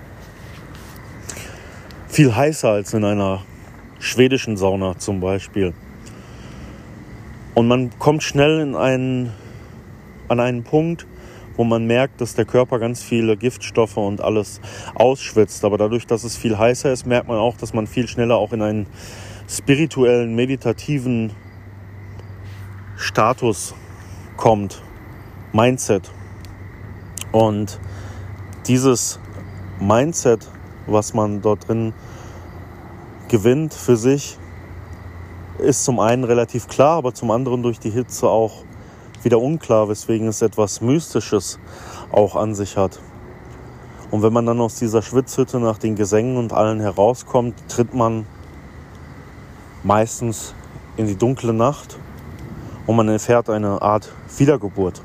viel 2.08 2.36
heißer 2.36 2.70
als 2.70 2.94
in 2.94 3.04
einer 3.04 3.44
schwedischen 4.00 4.58
Sauna 4.58 4.98
zum 4.98 5.20
Beispiel. 5.20 5.74
Und 7.54 7.68
man 7.68 7.98
kommt 8.00 8.24
schnell 8.24 8.60
in 8.60 8.76
einen, 8.76 9.34
an 10.28 10.40
einen 10.40 10.64
Punkt, 10.64 11.08
wo 11.56 11.64
man 11.64 11.86
merkt, 11.86 12.22
dass 12.22 12.36
der 12.36 12.46
Körper 12.46 12.78
ganz 12.80 13.04
viele 13.04 13.36
Giftstoffe 13.36 13.98
und 13.98 14.22
alles 14.22 14.62
ausschwitzt. 14.94 15.66
Aber 15.66 15.78
dadurch, 15.78 16.06
dass 16.06 16.24
es 16.24 16.38
viel 16.38 16.58
heißer 16.58 16.92
ist, 16.92 17.08
merkt 17.08 17.28
man 17.28 17.38
auch, 17.38 17.58
dass 17.58 17.74
man 17.74 17.88
viel 17.88 18.08
schneller 18.08 18.38
auch 18.38 18.54
in 18.54 18.62
einen 18.62 18.86
spirituellen, 19.50 20.36
meditativen 20.36 21.32
Status 22.96 23.74
kommt, 24.36 24.84
Mindset. 25.52 26.12
Und 27.32 27.80
dieses 28.68 29.20
Mindset, 29.80 30.48
was 30.88 31.14
man 31.14 31.42
dort 31.42 31.68
drin 31.68 31.94
gewinnt 33.28 33.74
für 33.74 33.98
sich, 33.98 34.38
ist 35.60 35.84
zum 35.84 36.00
einen 36.00 36.24
relativ 36.24 36.68
klar, 36.68 36.98
aber 36.98 37.14
zum 37.14 37.32
anderen 37.32 37.64
durch 37.64 37.80
die 37.80 37.90
Hitze 37.90 38.28
auch 38.28 38.64
wieder 39.24 39.40
unklar, 39.40 39.90
weswegen 39.90 40.28
es 40.28 40.42
etwas 40.42 40.82
Mystisches 40.82 41.60
auch 42.12 42.36
an 42.36 42.56
sich 42.56 42.78
hat. 42.78 43.00
Und 44.12 44.22
wenn 44.24 44.32
man 44.32 44.46
dann 44.46 44.62
aus 44.62 44.76
dieser 44.76 45.02
Schwitzhütte 45.02 45.60
nach 45.60 45.78
den 45.78 45.96
Gesängen 45.96 46.38
und 46.38 46.54
allen 46.54 46.80
herauskommt, 46.80 47.56
tritt 47.68 47.94
man 47.94 48.26
meistens 49.84 50.54
in 50.96 51.08
die 51.08 51.18
dunkle 51.18 51.54
Nacht 51.54 51.98
und 52.86 52.96
man 52.96 53.10
erfährt 53.10 53.50
eine 53.50 53.82
Art 53.82 54.12
Wiedergeburt. 54.38 55.02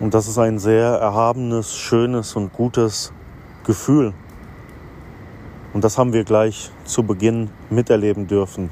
Und 0.00 0.12
das 0.14 0.26
ist 0.26 0.38
ein 0.38 0.58
sehr 0.58 0.86
erhabenes, 0.86 1.74
schönes 1.74 2.34
und 2.34 2.52
gutes 2.52 3.12
Gefühl. 3.64 4.12
Und 5.72 5.84
das 5.84 5.98
haben 5.98 6.12
wir 6.12 6.24
gleich 6.24 6.70
zu 6.84 7.02
Beginn 7.04 7.50
miterleben 7.70 8.26
dürfen. 8.26 8.70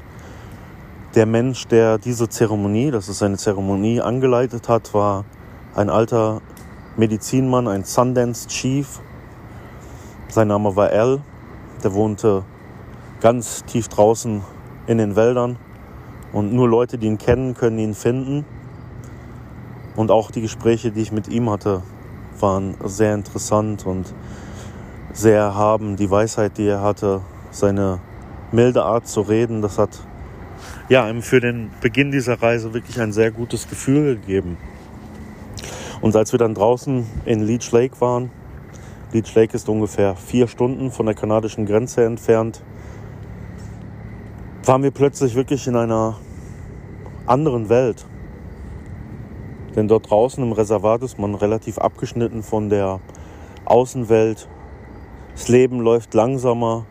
Der 1.15 1.25
Mensch, 1.25 1.67
der 1.67 1.97
diese 1.97 2.27
Zeremonie, 2.27 2.91
das 2.91 3.07
ist 3.07 3.23
eine 3.23 3.37
Zeremonie, 3.37 4.01
angeleitet 4.01 4.67
hat, 4.67 4.93
war 4.93 5.25
ein 5.75 5.89
alter 5.89 6.41
Medizinmann, 6.97 7.67
ein 7.67 7.83
Sundance 7.83 8.47
Chief. 8.47 8.99
Sein 10.27 10.47
Name 10.47 10.75
war 10.75 10.89
Al. 10.89 11.21
Der 11.83 11.93
wohnte 11.93 12.43
ganz 13.21 13.63
tief 13.65 13.87
draußen 13.87 14.41
in 14.87 14.97
den 14.97 15.15
Wäldern 15.15 15.57
und 16.33 16.53
nur 16.53 16.67
Leute, 16.67 16.97
die 16.97 17.07
ihn 17.07 17.17
kennen, 17.17 17.53
können 17.53 17.79
ihn 17.79 17.93
finden. 17.93 18.45
Und 19.95 20.11
auch 20.11 20.31
die 20.31 20.41
Gespräche, 20.41 20.91
die 20.91 21.01
ich 21.01 21.11
mit 21.11 21.27
ihm 21.27 21.49
hatte, 21.49 21.81
waren 22.39 22.75
sehr 22.83 23.13
interessant 23.13 23.85
und 23.85 24.13
sehr 25.13 25.39
erhaben. 25.39 25.95
Die 25.95 26.09
Weisheit, 26.09 26.57
die 26.57 26.67
er 26.67 26.81
hatte, 26.81 27.21
seine 27.51 27.99
milde 28.51 28.83
Art 28.83 29.07
zu 29.07 29.21
reden, 29.21 29.61
das 29.61 29.77
hat 29.77 29.99
ja, 30.89 31.09
ihm 31.09 31.21
für 31.21 31.39
den 31.39 31.71
Beginn 31.81 32.11
dieser 32.11 32.41
Reise 32.41 32.73
wirklich 32.73 32.99
ein 32.99 33.13
sehr 33.13 33.31
gutes 33.31 33.69
Gefühl 33.69 34.15
gegeben. 34.15 34.57
Und 36.01 36.15
als 36.15 36.33
wir 36.33 36.39
dann 36.39 36.53
draußen 36.53 37.05
in 37.25 37.41
Leech 37.41 37.71
Lake 37.71 37.99
waren, 38.01 38.29
Leech 39.13 39.33
Lake 39.35 39.55
ist 39.55 39.69
ungefähr 39.69 40.15
vier 40.15 40.47
Stunden 40.47 40.91
von 40.91 41.05
der 41.05 41.15
kanadischen 41.15 41.65
Grenze 41.65 42.03
entfernt, 42.03 42.61
waren 44.65 44.83
wir 44.83 44.91
plötzlich 44.91 45.35
wirklich 45.35 45.67
in 45.67 45.75
einer 45.75 46.17
anderen 47.25 47.69
Welt. 47.69 48.05
Denn 49.75 49.87
dort 49.87 50.09
draußen 50.09 50.43
im 50.43 50.51
Reservat 50.51 51.01
ist 51.01 51.17
man 51.17 51.33
relativ 51.35 51.79
abgeschnitten 51.79 52.43
von 52.43 52.69
der 52.69 52.99
Außenwelt. 53.65 54.47
Das 55.33 55.47
Leben 55.47 55.79
läuft 55.79 56.13
langsamer. 56.13 56.85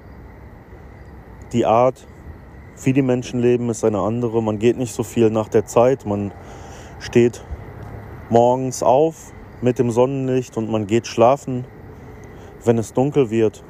Die 1.52 1.64
Art, 1.64 2.06
wie 2.82 2.92
die 2.92 3.02
Menschen 3.02 3.40
leben, 3.40 3.70
ist 3.70 3.84
eine 3.84 4.00
andere. 4.00 4.42
Man 4.42 4.58
geht 4.58 4.78
nicht 4.78 4.94
so 4.94 5.04
viel 5.04 5.30
nach 5.30 5.48
der 5.48 5.64
Zeit. 5.66 6.06
Man 6.06 6.32
steht 6.98 7.44
morgens 8.30 8.82
auf 8.82 9.32
mit 9.60 9.78
dem 9.78 9.90
Sonnenlicht 9.90 10.56
und 10.56 10.70
man 10.70 10.86
geht 10.88 11.06
schlafen, 11.06 11.64
wenn 12.64 12.78
es 12.78 12.92
dunkel 12.92 13.30
wird. 13.30 13.62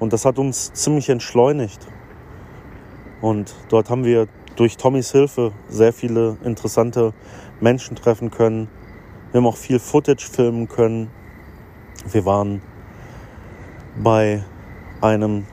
Und 0.00 0.12
das 0.12 0.26
hat 0.26 0.38
uns 0.38 0.72
ziemlich 0.74 1.08
entschleunigt. 1.08 1.86
Und 3.22 3.54
dort 3.70 3.88
haben 3.88 4.04
wir 4.04 4.28
durch 4.56 4.76
Tommys 4.76 5.12
Hilfe 5.12 5.52
sehr 5.68 5.92
viele 5.92 6.36
interessante 6.44 7.12
Menschen 7.60 7.96
treffen 7.96 8.30
können. 8.30 8.68
Wir 9.32 9.40
haben 9.40 9.46
auch 9.46 9.56
viel 9.56 9.78
Footage 9.78 10.28
filmen 10.30 10.68
können. 10.68 11.10
Wir 12.10 12.24
waren 12.24 12.62
bei 14.02 14.42
einem. 15.00 15.46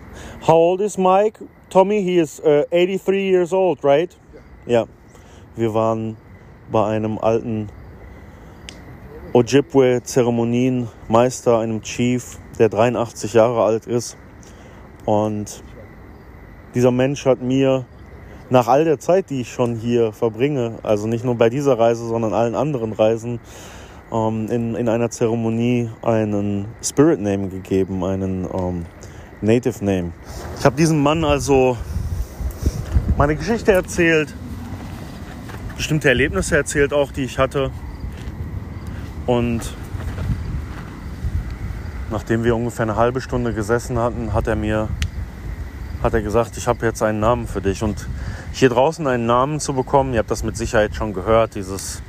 How 0.48 0.56
old 0.56 0.82
is 0.82 0.98
Mike? 0.98 1.46
Tommy, 1.70 2.04
he 2.04 2.20
is 2.20 2.42
uh, 2.42 2.64
83 2.72 3.32
years 3.32 3.54
old, 3.54 3.84
right? 3.84 4.18
Ja. 4.66 4.86
Wir 5.56 5.74
waren 5.74 6.18
bei 6.72 6.86
einem 6.86 7.18
alten 7.18 7.70
Ojibwe-Zeremonienmeister, 9.34 11.60
einem 11.60 11.82
Chief, 11.82 12.38
der 12.60 12.70
83 12.70 13.34
Jahre 13.34 13.64
alt 13.64 13.88
ist. 13.88 14.18
Und 15.06 15.64
dieser 16.76 16.92
Mensch 16.92 17.26
hat 17.26 17.42
mir 17.42 17.86
nach 18.52 18.68
all 18.68 18.84
der 18.84 19.00
Zeit, 19.00 19.30
die 19.30 19.42
ich 19.42 19.52
schon 19.52 19.76
hier 19.76 20.12
verbringe, 20.12 20.76
also 20.84 21.08
nicht 21.08 21.24
nur 21.24 21.36
bei 21.36 21.50
dieser 21.50 21.80
Reise, 21.80 22.06
sondern 22.06 22.34
allen 22.34 22.54
anderen 22.54 22.92
Reisen, 22.92 23.40
ähm, 24.12 24.48
in, 24.52 24.76
in 24.76 24.90
einer 24.90 25.10
Zeremonie 25.10 25.90
einen 26.02 26.66
Spirit 26.84 27.22
Name 27.22 27.48
gegeben, 27.48 28.04
einen 28.04 28.46
ähm, 28.54 28.86
Native 29.40 29.84
Name. 29.84 30.12
Ich 30.60 30.66
habe 30.66 30.76
diesem 30.76 31.02
Mann 31.02 31.24
also 31.24 31.78
meine 33.18 33.38
Geschichte 33.38 33.72
erzählt, 33.72 34.36
bestimmte 35.78 36.10
Erlebnisse 36.10 36.58
erzählt 36.58 36.92
auch, 36.92 37.14
die 37.14 37.24
ich 37.24 37.40
hatte. 37.40 37.72
Und 39.28 39.62
nachdem 42.10 42.44
wir 42.44 42.54
ungefähr 42.54 42.84
eine 42.84 42.98
halbe 42.98 43.22
Stunde 43.22 43.54
gesessen 43.54 43.98
hatten, 43.98 44.34
hat 44.34 44.48
er 44.48 44.58
mir 44.58 44.90
hat 46.04 46.14
er 46.14 46.22
gesagt, 46.22 46.58
ich 46.58 46.68
habe 46.68 46.86
jetzt 46.86 47.02
einen 47.04 47.20
Namen 47.20 47.48
für 47.48 47.62
dich. 47.62 47.84
Und 47.84 48.08
hier 48.52 48.70
draußen 48.70 49.06
einen 49.08 49.26
Namen 49.26 49.60
zu 49.60 49.74
bekommen, 49.74 50.14
ihr 50.14 50.20
habt 50.20 50.32
das 50.32 50.44
mit 50.44 50.58
Sicherheit 50.58 50.96
schon 50.96 51.14
gehört, 51.14 51.56
dieses 51.56 52.02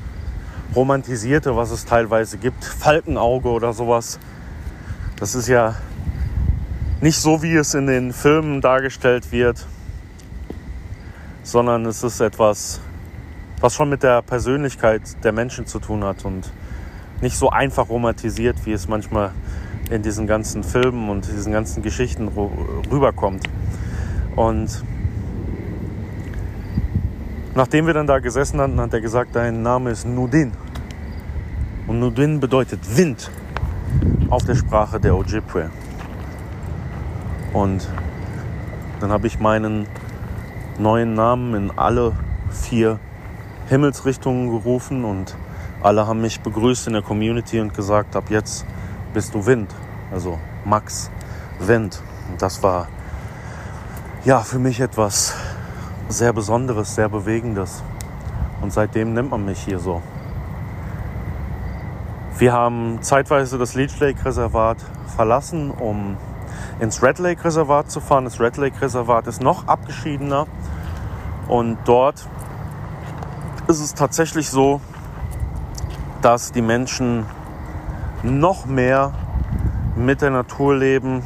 romantisierte, 0.74 1.56
was 1.56 1.70
es 1.70 1.84
teilweise 1.84 2.38
gibt, 2.38 2.64
Falkenauge 2.64 3.48
oder 3.48 3.72
sowas. 3.72 4.18
Das 5.16 5.34
ist 5.34 5.48
ja 5.48 5.76
nicht 7.00 7.18
so, 7.18 7.42
wie 7.42 7.54
es 7.54 7.74
in 7.74 7.86
den 7.86 8.12
Filmen 8.12 8.60
dargestellt 8.60 9.32
wird, 9.32 9.66
sondern 11.42 11.86
es 11.86 12.02
ist 12.02 12.20
etwas, 12.20 12.80
was 13.60 13.74
schon 13.74 13.88
mit 13.88 14.02
der 14.02 14.22
Persönlichkeit 14.22 15.02
der 15.24 15.32
Menschen 15.32 15.66
zu 15.66 15.78
tun 15.78 16.04
hat 16.04 16.24
und 16.24 16.50
nicht 17.20 17.36
so 17.36 17.50
einfach 17.50 17.88
romantisiert, 17.88 18.56
wie 18.66 18.72
es 18.72 18.88
manchmal 18.88 19.32
in 19.90 20.02
diesen 20.02 20.26
ganzen 20.26 20.64
Filmen 20.64 21.08
und 21.08 21.26
diesen 21.26 21.52
ganzen 21.52 21.82
Geschichten 21.82 22.28
rüberkommt. 22.28 23.48
Und 24.34 24.82
nachdem 27.54 27.86
wir 27.86 27.94
dann 27.94 28.06
da 28.06 28.18
gesessen 28.18 28.60
hatten, 28.60 28.80
hat 28.80 28.92
er 28.92 29.00
gesagt, 29.00 29.34
dein 29.34 29.62
Name 29.62 29.90
ist 29.90 30.06
Nudin. 30.06 30.52
Und 31.86 32.00
Nudin 32.00 32.40
bedeutet 32.40 32.96
Wind 32.96 33.30
auf 34.30 34.44
der 34.44 34.54
Sprache 34.54 35.00
der 35.00 35.16
Ojibwe. 35.16 35.70
Und 37.52 37.88
dann 39.00 39.10
habe 39.10 39.26
ich 39.26 39.38
meinen 39.38 39.86
neuen 40.78 41.14
Namen 41.14 41.54
in 41.54 41.70
alle 41.76 42.12
vier 42.50 42.98
Himmelsrichtungen 43.68 44.50
gerufen 44.50 45.04
und 45.04 45.36
alle 45.82 46.06
haben 46.06 46.20
mich 46.20 46.40
begrüßt 46.40 46.86
in 46.86 46.92
der 46.94 47.02
Community 47.02 47.60
und 47.60 47.74
gesagt, 47.74 48.16
ab 48.16 48.24
jetzt 48.30 48.64
bist 49.12 49.34
du 49.34 49.44
Wind. 49.44 49.74
Also 50.10 50.38
Max 50.64 51.10
Wind. 51.58 52.00
Und 52.30 52.40
das 52.40 52.62
war 52.62 52.88
ja, 54.24 54.40
für 54.40 54.60
mich 54.60 54.78
etwas 54.80 55.34
sehr 56.08 56.32
Besonderes, 56.32 56.94
sehr 56.94 57.08
Bewegendes. 57.08 57.82
Und 58.60 58.72
seitdem 58.72 59.12
nennt 59.12 59.30
man 59.30 59.44
mich 59.44 59.60
hier 59.60 59.78
so. 59.78 60.02
Wir 62.38 62.52
haben 62.52 62.98
zeitweise 63.02 63.58
das 63.58 63.74
Leech 63.74 63.98
Lake 64.00 64.24
Reservat 64.24 64.78
verlassen, 65.16 65.70
um 65.70 66.16
ins 66.80 67.02
Red 67.02 67.18
Lake 67.18 67.44
Reservat 67.44 67.90
zu 67.90 68.00
fahren. 68.00 68.24
Das 68.24 68.40
Red 68.40 68.56
Lake 68.56 68.80
Reservat 68.80 69.26
ist 69.26 69.42
noch 69.42 69.68
abgeschiedener 69.68 70.46
und 71.48 71.78
dort 71.84 72.26
ist 73.68 73.80
es 73.80 73.94
tatsächlich 73.94 74.50
so, 74.50 74.80
dass 76.20 76.52
die 76.52 76.62
Menschen 76.62 77.26
noch 78.22 78.66
mehr 78.66 79.12
mit 79.96 80.22
der 80.22 80.30
Natur 80.30 80.76
leben, 80.76 81.22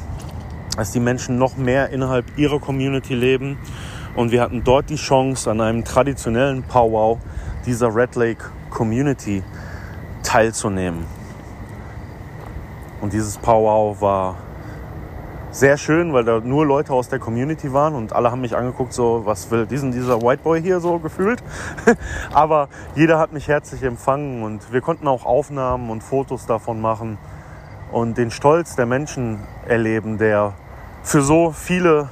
dass 0.76 0.90
die 0.90 1.00
Menschen 1.00 1.38
noch 1.38 1.56
mehr 1.56 1.90
innerhalb 1.90 2.36
ihrer 2.38 2.58
Community 2.58 3.14
leben. 3.14 3.58
Und 4.16 4.32
wir 4.32 4.40
hatten 4.40 4.64
dort 4.64 4.88
die 4.88 4.96
Chance, 4.96 5.50
an 5.50 5.60
einem 5.60 5.84
traditionellen 5.84 6.62
Powwow 6.62 7.18
dieser 7.66 7.94
Red 7.94 8.16
Lake 8.16 8.44
Community 8.70 9.42
teilzunehmen. 10.22 11.04
Und 13.02 13.12
dieses 13.12 13.36
Powwow 13.36 14.00
war 14.00 14.36
sehr 15.50 15.76
schön, 15.76 16.12
weil 16.14 16.24
da 16.24 16.40
nur 16.40 16.66
Leute 16.66 16.94
aus 16.94 17.08
der 17.08 17.18
Community 17.18 17.72
waren 17.72 17.94
und 17.94 18.14
alle 18.14 18.30
haben 18.30 18.40
mich 18.40 18.56
angeguckt, 18.56 18.92
so, 18.92 19.22
was 19.24 19.50
will 19.50 19.66
diesen, 19.66 19.92
dieser 19.92 20.20
White 20.22 20.42
Boy 20.42 20.62
hier 20.62 20.80
so 20.80 20.98
gefühlt. 20.98 21.42
Aber 22.32 22.68
jeder 22.94 23.18
hat 23.18 23.32
mich 23.32 23.48
herzlich 23.48 23.82
empfangen 23.82 24.42
und 24.42 24.72
wir 24.72 24.80
konnten 24.80 25.08
auch 25.08 25.24
Aufnahmen 25.24 25.90
und 25.90 26.02
Fotos 26.02 26.46
davon 26.46 26.80
machen 26.80 27.18
und 27.92 28.18
den 28.18 28.30
Stolz 28.30 28.76
der 28.76 28.86
Menschen 28.86 29.40
erleben, 29.66 30.18
der 30.18 30.54
für 31.02 31.22
so 31.22 31.52
viele 31.52 32.08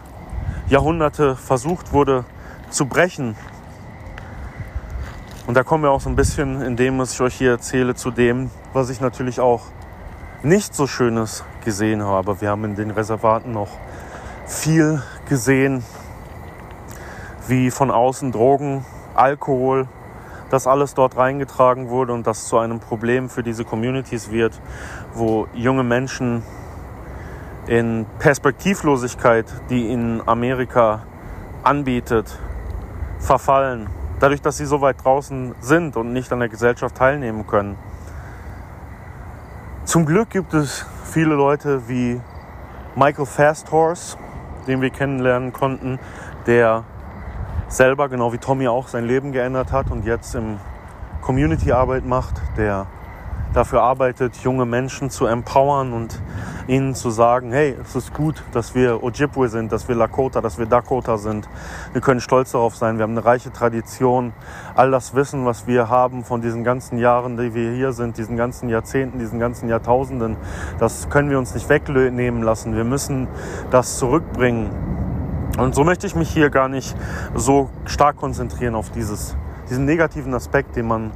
Jahrhunderte 0.68 1.36
versucht 1.36 1.92
wurde 1.92 2.24
zu 2.70 2.86
brechen. 2.86 3.36
Und 5.46 5.54
da 5.54 5.62
kommen 5.62 5.84
wir 5.84 5.90
auch 5.90 6.00
so 6.00 6.08
ein 6.08 6.16
bisschen, 6.16 6.62
indem 6.62 7.00
ich 7.02 7.20
euch 7.20 7.34
hier 7.34 7.50
erzähle, 7.50 7.94
zu 7.94 8.10
dem, 8.10 8.50
was 8.72 8.88
ich 8.88 9.00
natürlich 9.00 9.40
auch 9.40 9.62
nicht 10.42 10.74
so 10.74 10.86
Schönes 10.86 11.44
gesehen 11.64 12.02
habe. 12.02 12.40
Wir 12.40 12.48
haben 12.48 12.64
in 12.64 12.76
den 12.76 12.90
Reservaten 12.90 13.52
noch 13.52 13.68
viel 14.46 15.02
gesehen, 15.28 15.84
wie 17.46 17.70
von 17.70 17.90
außen 17.90 18.32
Drogen, 18.32 18.86
Alkohol, 19.14 19.86
das 20.50 20.66
alles 20.66 20.94
dort 20.94 21.16
reingetragen 21.16 21.88
wurde 21.90 22.12
und 22.14 22.26
das 22.26 22.48
zu 22.48 22.58
einem 22.58 22.80
Problem 22.80 23.28
für 23.28 23.42
diese 23.42 23.64
Communities 23.64 24.30
wird, 24.30 24.60
wo 25.12 25.46
junge 25.52 25.82
Menschen 25.82 26.42
in 27.66 28.06
Perspektivlosigkeit, 28.18 29.46
die 29.70 29.90
in 29.90 30.22
Amerika 30.26 31.02
anbietet, 31.62 32.38
verfallen. 33.18 33.88
Dadurch, 34.20 34.42
dass 34.42 34.58
sie 34.58 34.66
so 34.66 34.80
weit 34.80 35.02
draußen 35.02 35.54
sind 35.60 35.96
und 35.96 36.12
nicht 36.12 36.32
an 36.32 36.40
der 36.40 36.48
Gesellschaft 36.48 36.96
teilnehmen 36.96 37.46
können. 37.46 37.76
Zum 39.84 40.06
Glück 40.06 40.30
gibt 40.30 40.54
es 40.54 40.86
viele 41.04 41.34
Leute 41.34 41.88
wie 41.88 42.20
Michael 42.96 43.26
Fasthorse, 43.26 44.16
den 44.66 44.80
wir 44.80 44.90
kennenlernen 44.90 45.52
konnten, 45.52 45.98
der 46.46 46.84
selber, 47.68 48.08
genau 48.08 48.32
wie 48.32 48.38
Tommy 48.38 48.68
auch, 48.68 48.88
sein 48.88 49.04
Leben 49.04 49.32
geändert 49.32 49.72
hat 49.72 49.90
und 49.90 50.04
jetzt 50.04 50.34
im 50.34 50.58
Community-Arbeit 51.22 52.04
macht, 52.04 52.40
der 52.56 52.86
dafür 53.54 53.82
arbeitet, 53.82 54.36
junge 54.38 54.66
Menschen 54.66 55.10
zu 55.10 55.26
empowern 55.26 55.92
und 55.92 56.20
ihnen 56.66 56.94
zu 56.94 57.10
sagen, 57.10 57.52
hey, 57.52 57.76
es 57.82 57.94
ist 57.94 58.12
gut, 58.12 58.42
dass 58.52 58.74
wir 58.74 59.02
Ojibwe 59.02 59.48
sind, 59.48 59.70
dass 59.70 59.88
wir 59.88 59.94
Lakota, 59.94 60.40
dass 60.40 60.58
wir 60.58 60.66
Dakota 60.66 61.18
sind. 61.18 61.48
Wir 61.92 62.00
können 62.00 62.20
stolz 62.20 62.52
darauf 62.52 62.74
sein. 62.74 62.98
Wir 62.98 63.04
haben 63.04 63.12
eine 63.12 63.24
reiche 63.24 63.52
Tradition. 63.52 64.32
All 64.74 64.90
das 64.90 65.14
Wissen, 65.14 65.46
was 65.46 65.66
wir 65.66 65.88
haben 65.88 66.24
von 66.24 66.40
diesen 66.40 66.64
ganzen 66.64 66.98
Jahren, 66.98 67.36
die 67.36 67.54
wir 67.54 67.72
hier 67.72 67.92
sind, 67.92 68.18
diesen 68.18 68.36
ganzen 68.36 68.68
Jahrzehnten, 68.68 69.18
diesen 69.18 69.38
ganzen 69.38 69.68
Jahrtausenden, 69.68 70.36
das 70.78 71.08
können 71.08 71.30
wir 71.30 71.38
uns 71.38 71.54
nicht 71.54 71.68
wegnehmen 71.68 72.42
lassen. 72.42 72.74
Wir 72.74 72.84
müssen 72.84 73.28
das 73.70 73.98
zurückbringen. 73.98 74.70
Und 75.58 75.74
so 75.74 75.84
möchte 75.84 76.06
ich 76.06 76.16
mich 76.16 76.30
hier 76.30 76.50
gar 76.50 76.68
nicht 76.68 76.96
so 77.34 77.70
stark 77.84 78.16
konzentrieren 78.16 78.74
auf 78.74 78.90
dieses, 78.90 79.36
diesen 79.70 79.84
negativen 79.84 80.34
Aspekt, 80.34 80.74
den 80.74 80.88
man 80.88 81.12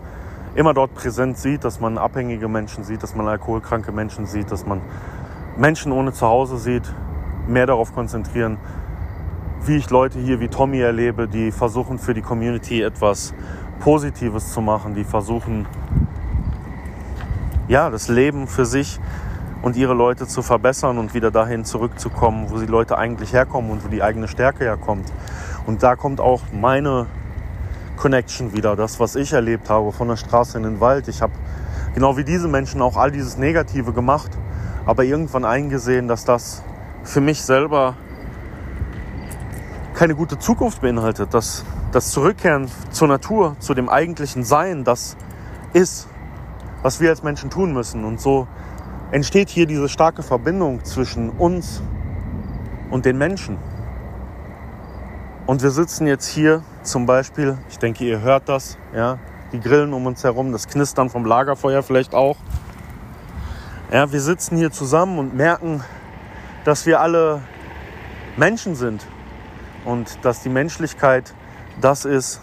immer 0.58 0.74
dort 0.74 0.92
präsent 0.92 1.38
sieht, 1.38 1.62
dass 1.62 1.78
man 1.78 1.98
abhängige 1.98 2.48
Menschen 2.48 2.82
sieht, 2.82 3.04
dass 3.04 3.14
man 3.14 3.28
alkoholkranke 3.28 3.92
Menschen 3.92 4.26
sieht, 4.26 4.50
dass 4.50 4.66
man 4.66 4.80
Menschen 5.56 5.92
ohne 5.92 6.12
Zuhause 6.12 6.58
sieht, 6.58 6.82
mehr 7.46 7.66
darauf 7.66 7.94
konzentrieren, 7.94 8.58
wie 9.64 9.76
ich 9.76 9.88
Leute 9.88 10.18
hier 10.18 10.40
wie 10.40 10.48
Tommy 10.48 10.80
erlebe, 10.80 11.28
die 11.28 11.52
versuchen 11.52 12.00
für 12.00 12.12
die 12.12 12.22
Community 12.22 12.82
etwas 12.82 13.34
Positives 13.78 14.52
zu 14.52 14.60
machen, 14.60 14.94
die 14.94 15.04
versuchen, 15.04 15.66
ja, 17.68 17.88
das 17.88 18.08
Leben 18.08 18.48
für 18.48 18.64
sich 18.64 18.98
und 19.62 19.76
ihre 19.76 19.94
Leute 19.94 20.26
zu 20.26 20.42
verbessern 20.42 20.98
und 20.98 21.14
wieder 21.14 21.30
dahin 21.30 21.64
zurückzukommen, 21.64 22.50
wo 22.50 22.58
die 22.58 22.66
Leute 22.66 22.98
eigentlich 22.98 23.32
herkommen 23.32 23.70
und 23.70 23.84
wo 23.84 23.88
die 23.88 24.02
eigene 24.02 24.26
Stärke 24.26 24.64
herkommt. 24.64 25.12
Und 25.66 25.84
da 25.84 25.94
kommt 25.94 26.20
auch 26.20 26.40
meine 26.52 27.06
Connection 27.98 28.52
wieder, 28.52 28.76
das, 28.76 29.00
was 29.00 29.16
ich 29.16 29.32
erlebt 29.32 29.68
habe 29.68 29.92
von 29.92 30.08
der 30.08 30.16
Straße 30.16 30.56
in 30.56 30.64
den 30.64 30.80
Wald. 30.80 31.08
Ich 31.08 31.20
habe 31.20 31.32
genau 31.94 32.16
wie 32.16 32.24
diese 32.24 32.48
Menschen 32.48 32.80
auch 32.80 32.96
all 32.96 33.10
dieses 33.10 33.36
Negative 33.36 33.92
gemacht 33.92 34.30
aber 34.88 35.04
irgendwann 35.04 35.44
eingesehen, 35.44 36.08
dass 36.08 36.24
das 36.24 36.62
für 37.04 37.20
mich 37.20 37.42
selber 37.42 37.94
keine 39.92 40.14
gute 40.14 40.38
Zukunft 40.38 40.80
beinhaltet. 40.80 41.34
Dass 41.34 41.62
das 41.92 42.10
Zurückkehren 42.10 42.70
zur 42.90 43.08
Natur, 43.08 43.54
zu 43.58 43.74
dem 43.74 43.90
eigentlichen 43.90 44.44
Sein, 44.44 44.84
das 44.84 45.14
ist, 45.74 46.08
was 46.80 47.02
wir 47.02 47.10
als 47.10 47.22
Menschen 47.22 47.50
tun 47.50 47.74
müssen. 47.74 48.06
Und 48.06 48.18
so 48.18 48.48
entsteht 49.10 49.50
hier 49.50 49.66
diese 49.66 49.90
starke 49.90 50.22
Verbindung 50.22 50.82
zwischen 50.86 51.28
uns 51.28 51.82
und 52.90 53.04
den 53.04 53.18
Menschen. 53.18 53.58
Und 55.48 55.62
wir 55.62 55.70
sitzen 55.70 56.06
jetzt 56.06 56.26
hier 56.26 56.62
zum 56.82 57.06
Beispiel, 57.06 57.56
ich 57.70 57.78
denke, 57.78 58.04
ihr 58.04 58.20
hört 58.20 58.50
das, 58.50 58.76
ja, 58.94 59.18
die 59.50 59.58
Grillen 59.58 59.94
um 59.94 60.04
uns 60.04 60.22
herum, 60.22 60.52
das 60.52 60.68
Knistern 60.68 61.08
vom 61.08 61.24
Lagerfeuer 61.24 61.82
vielleicht 61.82 62.14
auch. 62.14 62.36
Ja, 63.90 64.12
wir 64.12 64.20
sitzen 64.20 64.58
hier 64.58 64.70
zusammen 64.70 65.18
und 65.18 65.34
merken, 65.34 65.82
dass 66.66 66.84
wir 66.84 67.00
alle 67.00 67.40
Menschen 68.36 68.74
sind 68.74 69.06
und 69.86 70.22
dass 70.22 70.42
die 70.42 70.50
Menschlichkeit 70.50 71.32
das 71.80 72.04
ist, 72.04 72.42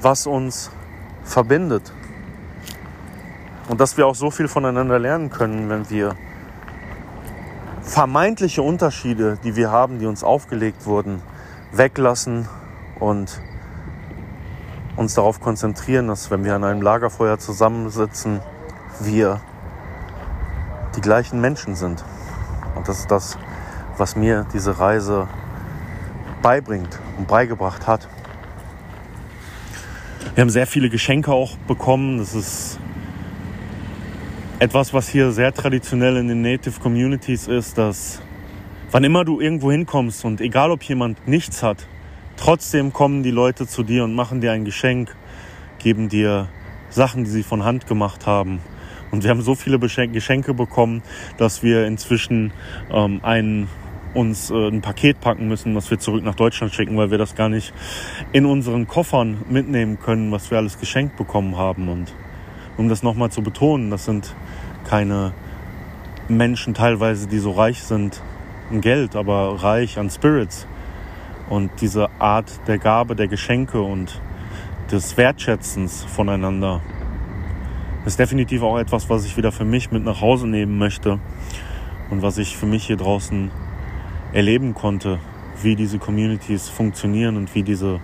was 0.00 0.26
uns 0.26 0.70
verbindet. 1.22 1.92
Und 3.68 3.82
dass 3.82 3.98
wir 3.98 4.06
auch 4.06 4.14
so 4.14 4.30
viel 4.30 4.48
voneinander 4.48 4.98
lernen 4.98 5.28
können, 5.28 5.68
wenn 5.68 5.90
wir 5.90 6.16
vermeintliche 7.82 8.62
Unterschiede, 8.62 9.36
die 9.44 9.56
wir 9.56 9.70
haben, 9.70 9.98
die 9.98 10.06
uns 10.06 10.24
aufgelegt 10.24 10.86
wurden, 10.86 11.20
weglassen 11.72 12.48
und 12.98 13.40
uns 14.96 15.14
darauf 15.14 15.40
konzentrieren, 15.40 16.08
dass 16.08 16.30
wenn 16.30 16.44
wir 16.44 16.54
an 16.54 16.64
einem 16.64 16.82
Lagerfeuer 16.82 17.38
zusammensitzen, 17.38 18.40
wir 19.00 19.40
die 20.96 21.00
gleichen 21.00 21.40
Menschen 21.40 21.74
sind. 21.74 22.04
Und 22.74 22.88
das 22.88 23.00
ist 23.00 23.10
das, 23.10 23.38
was 23.96 24.16
mir 24.16 24.46
diese 24.52 24.78
Reise 24.78 25.28
beibringt 26.42 26.98
und 27.18 27.28
beigebracht 27.28 27.86
hat. 27.86 28.08
Wir 30.34 30.42
haben 30.42 30.50
sehr 30.50 30.66
viele 30.66 30.90
Geschenke 30.90 31.32
auch 31.32 31.56
bekommen. 31.68 32.18
Das 32.18 32.34
ist 32.34 32.78
etwas, 34.58 34.92
was 34.92 35.08
hier 35.08 35.32
sehr 35.32 35.52
traditionell 35.52 36.16
in 36.16 36.28
den 36.28 36.42
Native 36.42 36.80
Communities 36.80 37.48
ist, 37.48 37.78
dass 37.78 38.20
wann 38.90 39.04
immer 39.04 39.24
du 39.24 39.40
irgendwo 39.40 39.70
hinkommst 39.70 40.24
und 40.24 40.40
egal 40.40 40.70
ob 40.70 40.82
jemand 40.82 41.26
nichts 41.28 41.62
hat, 41.62 41.86
trotzdem 42.36 42.92
kommen 42.92 43.22
die 43.22 43.30
Leute 43.30 43.66
zu 43.66 43.82
dir 43.82 44.04
und 44.04 44.14
machen 44.14 44.40
dir 44.40 44.52
ein 44.52 44.64
Geschenk, 44.64 45.14
geben 45.78 46.08
dir 46.08 46.48
Sachen, 46.88 47.24
die 47.24 47.30
sie 47.30 47.42
von 47.42 47.64
Hand 47.64 47.86
gemacht 47.86 48.26
haben 48.26 48.60
und 49.10 49.24
wir 49.24 49.30
haben 49.30 49.42
so 49.42 49.54
viele 49.54 49.78
Geschenke 49.78 50.54
bekommen, 50.54 51.02
dass 51.36 51.62
wir 51.62 51.86
inzwischen 51.86 52.52
ähm, 52.92 53.20
ein, 53.22 53.68
uns 54.14 54.50
äh, 54.50 54.68
ein 54.68 54.82
Paket 54.82 55.20
packen 55.20 55.48
müssen, 55.48 55.74
was 55.74 55.90
wir 55.90 55.98
zurück 55.98 56.22
nach 56.22 56.36
Deutschland 56.36 56.72
schicken, 56.72 56.96
weil 56.96 57.10
wir 57.10 57.18
das 57.18 57.34
gar 57.34 57.48
nicht 57.48 57.72
in 58.32 58.46
unseren 58.46 58.86
Koffern 58.86 59.38
mitnehmen 59.48 59.98
können, 60.00 60.30
was 60.30 60.50
wir 60.50 60.58
alles 60.58 60.78
geschenkt 60.78 61.16
bekommen 61.16 61.56
haben. 61.56 61.88
Und 61.88 62.14
um 62.76 62.88
das 62.88 63.02
nochmal 63.02 63.30
zu 63.30 63.42
betonen, 63.42 63.90
das 63.90 64.04
sind 64.04 64.34
keine 64.84 65.32
Menschen 66.28 66.74
teilweise, 66.74 67.26
die 67.26 67.38
so 67.38 67.50
reich 67.50 67.82
sind 67.82 68.22
an 68.70 68.80
Geld, 68.80 69.16
aber 69.16 69.62
reich 69.62 69.98
an 69.98 70.10
Spirits. 70.10 70.66
Und 71.48 71.70
diese 71.80 72.08
Art 72.20 72.60
der 72.66 72.78
Gabe, 72.78 73.16
der 73.16 73.28
Geschenke 73.28 73.80
und 73.80 74.20
des 74.90 75.16
Wertschätzens 75.16 76.04
voneinander 76.04 76.80
ist 78.06 78.18
definitiv 78.18 78.62
auch 78.62 78.78
etwas, 78.78 79.10
was 79.10 79.24
ich 79.24 79.36
wieder 79.36 79.52
für 79.52 79.64
mich 79.64 79.90
mit 79.90 80.04
nach 80.04 80.20
Hause 80.20 80.46
nehmen 80.46 80.78
möchte 80.78 81.18
und 82.10 82.22
was 82.22 82.38
ich 82.38 82.56
für 82.56 82.66
mich 82.66 82.86
hier 82.86 82.96
draußen 82.96 83.50
erleben 84.32 84.74
konnte, 84.74 85.18
wie 85.62 85.76
diese 85.76 85.98
Communities 85.98 86.68
funktionieren 86.68 87.36
und 87.36 87.54
wie 87.54 87.62
diese 87.62 88.00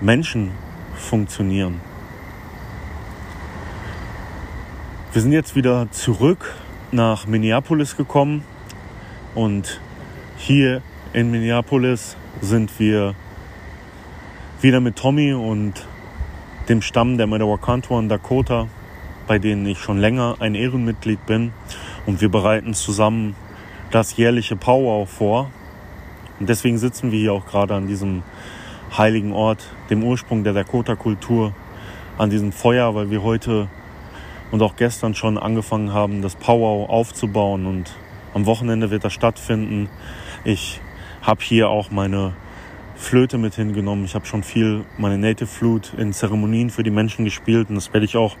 Menschen 0.00 0.52
funktionieren. 0.94 1.80
Wir 5.12 5.22
sind 5.22 5.32
jetzt 5.32 5.56
wieder 5.56 5.90
zurück 5.90 6.54
nach 6.92 7.26
Minneapolis 7.26 7.96
gekommen 7.96 8.44
und 9.34 9.80
hier 10.36 10.82
in 11.12 11.30
Minneapolis 11.30 12.16
sind 12.40 12.78
wir 12.78 13.14
wieder 14.60 14.80
mit 14.80 14.96
Tommy 14.96 15.32
und 15.32 15.86
dem 16.68 16.82
Stamm 16.82 17.18
der 17.18 17.26
Madawakantuan 17.26 18.08
Dakota, 18.08 18.68
bei 19.26 19.38
denen 19.38 19.66
ich 19.66 19.78
schon 19.78 19.98
länger 19.98 20.36
ein 20.40 20.54
Ehrenmitglied 20.54 21.24
bin. 21.26 21.52
Und 22.06 22.20
wir 22.20 22.28
bereiten 22.28 22.74
zusammen 22.74 23.34
das 23.90 24.16
jährliche 24.16 24.56
Powwow 24.56 25.08
vor. 25.08 25.50
Und 26.38 26.48
deswegen 26.48 26.78
sitzen 26.78 27.12
wir 27.12 27.18
hier 27.18 27.32
auch 27.32 27.46
gerade 27.46 27.74
an 27.74 27.86
diesem 27.86 28.22
heiligen 28.96 29.32
Ort, 29.32 29.66
dem 29.90 30.02
Ursprung 30.02 30.44
der 30.44 30.52
Dakota-Kultur, 30.52 31.52
an 32.18 32.30
diesem 32.30 32.52
Feuer, 32.52 32.94
weil 32.94 33.10
wir 33.10 33.22
heute 33.22 33.68
und 34.50 34.62
auch 34.62 34.76
gestern 34.76 35.14
schon 35.14 35.38
angefangen 35.38 35.92
haben, 35.92 36.22
das 36.22 36.34
Powwow 36.34 36.88
aufzubauen. 36.88 37.66
Und 37.66 37.92
am 38.34 38.46
Wochenende 38.46 38.90
wird 38.90 39.04
das 39.04 39.12
stattfinden. 39.12 39.88
Ich 40.44 40.80
habe 41.22 41.42
hier 41.42 41.68
auch 41.68 41.90
meine 41.90 42.34
Flöte 42.94 43.38
mit 43.38 43.54
hingenommen. 43.54 44.04
Ich 44.04 44.14
habe 44.14 44.26
schon 44.26 44.42
viel 44.42 44.84
meine 44.98 45.18
Native 45.18 45.46
Flute 45.46 45.96
in 45.96 46.12
Zeremonien 46.12 46.70
für 46.70 46.82
die 46.82 46.90
Menschen 46.90 47.24
gespielt 47.24 47.68
und 47.68 47.74
das 47.74 47.92
werde 47.92 48.04
ich 48.04 48.16
auch 48.16 48.36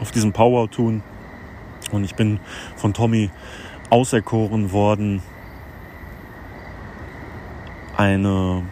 auf 0.00 0.10
diesem 0.10 0.32
Powwow 0.32 0.68
tun. 0.68 1.02
Und 1.90 2.04
ich 2.04 2.14
bin 2.14 2.40
von 2.76 2.94
Tommy 2.94 3.30
auserkoren 3.90 4.72
worden, 4.72 5.22
eine, 7.96 8.62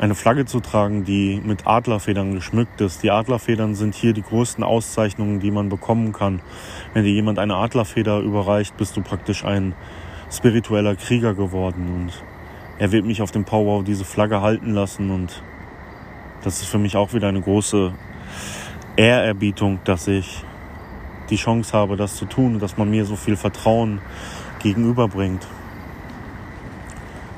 eine 0.00 0.14
Flagge 0.14 0.46
zu 0.46 0.60
tragen, 0.60 1.04
die 1.04 1.42
mit 1.44 1.66
Adlerfedern 1.66 2.32
geschmückt 2.32 2.80
ist. 2.80 3.02
Die 3.02 3.10
Adlerfedern 3.10 3.74
sind 3.74 3.94
hier 3.94 4.14
die 4.14 4.22
größten 4.22 4.64
Auszeichnungen, 4.64 5.40
die 5.40 5.50
man 5.50 5.68
bekommen 5.68 6.12
kann. 6.12 6.40
Wenn 6.94 7.04
dir 7.04 7.12
jemand 7.12 7.38
eine 7.38 7.56
Adlerfeder 7.56 8.18
überreicht, 8.20 8.76
bist 8.78 8.96
du 8.96 9.02
praktisch 9.02 9.44
ein 9.44 9.74
spiritueller 10.32 10.96
Krieger 10.96 11.34
geworden. 11.34 11.88
Und 11.94 12.24
er 12.78 12.92
wird 12.92 13.04
mich 13.04 13.20
auf 13.20 13.30
dem 13.30 13.44
Powwow 13.44 13.84
diese 13.84 14.06
Flagge 14.06 14.40
halten 14.40 14.72
lassen. 14.72 15.10
Und 15.10 15.42
das 16.42 16.62
ist 16.62 16.68
für 16.68 16.78
mich 16.78 16.96
auch 16.96 17.12
wieder 17.12 17.28
eine 17.28 17.42
große 17.42 17.92
Ehrerbietung, 18.96 19.80
dass 19.84 20.08
ich 20.08 20.44
die 21.28 21.36
Chance 21.36 21.76
habe, 21.76 21.96
das 21.96 22.16
zu 22.16 22.24
tun 22.24 22.58
dass 22.58 22.76
man 22.76 22.90
mir 22.90 23.04
so 23.04 23.16
viel 23.16 23.36
Vertrauen 23.36 24.00
gegenüberbringt. 24.60 25.46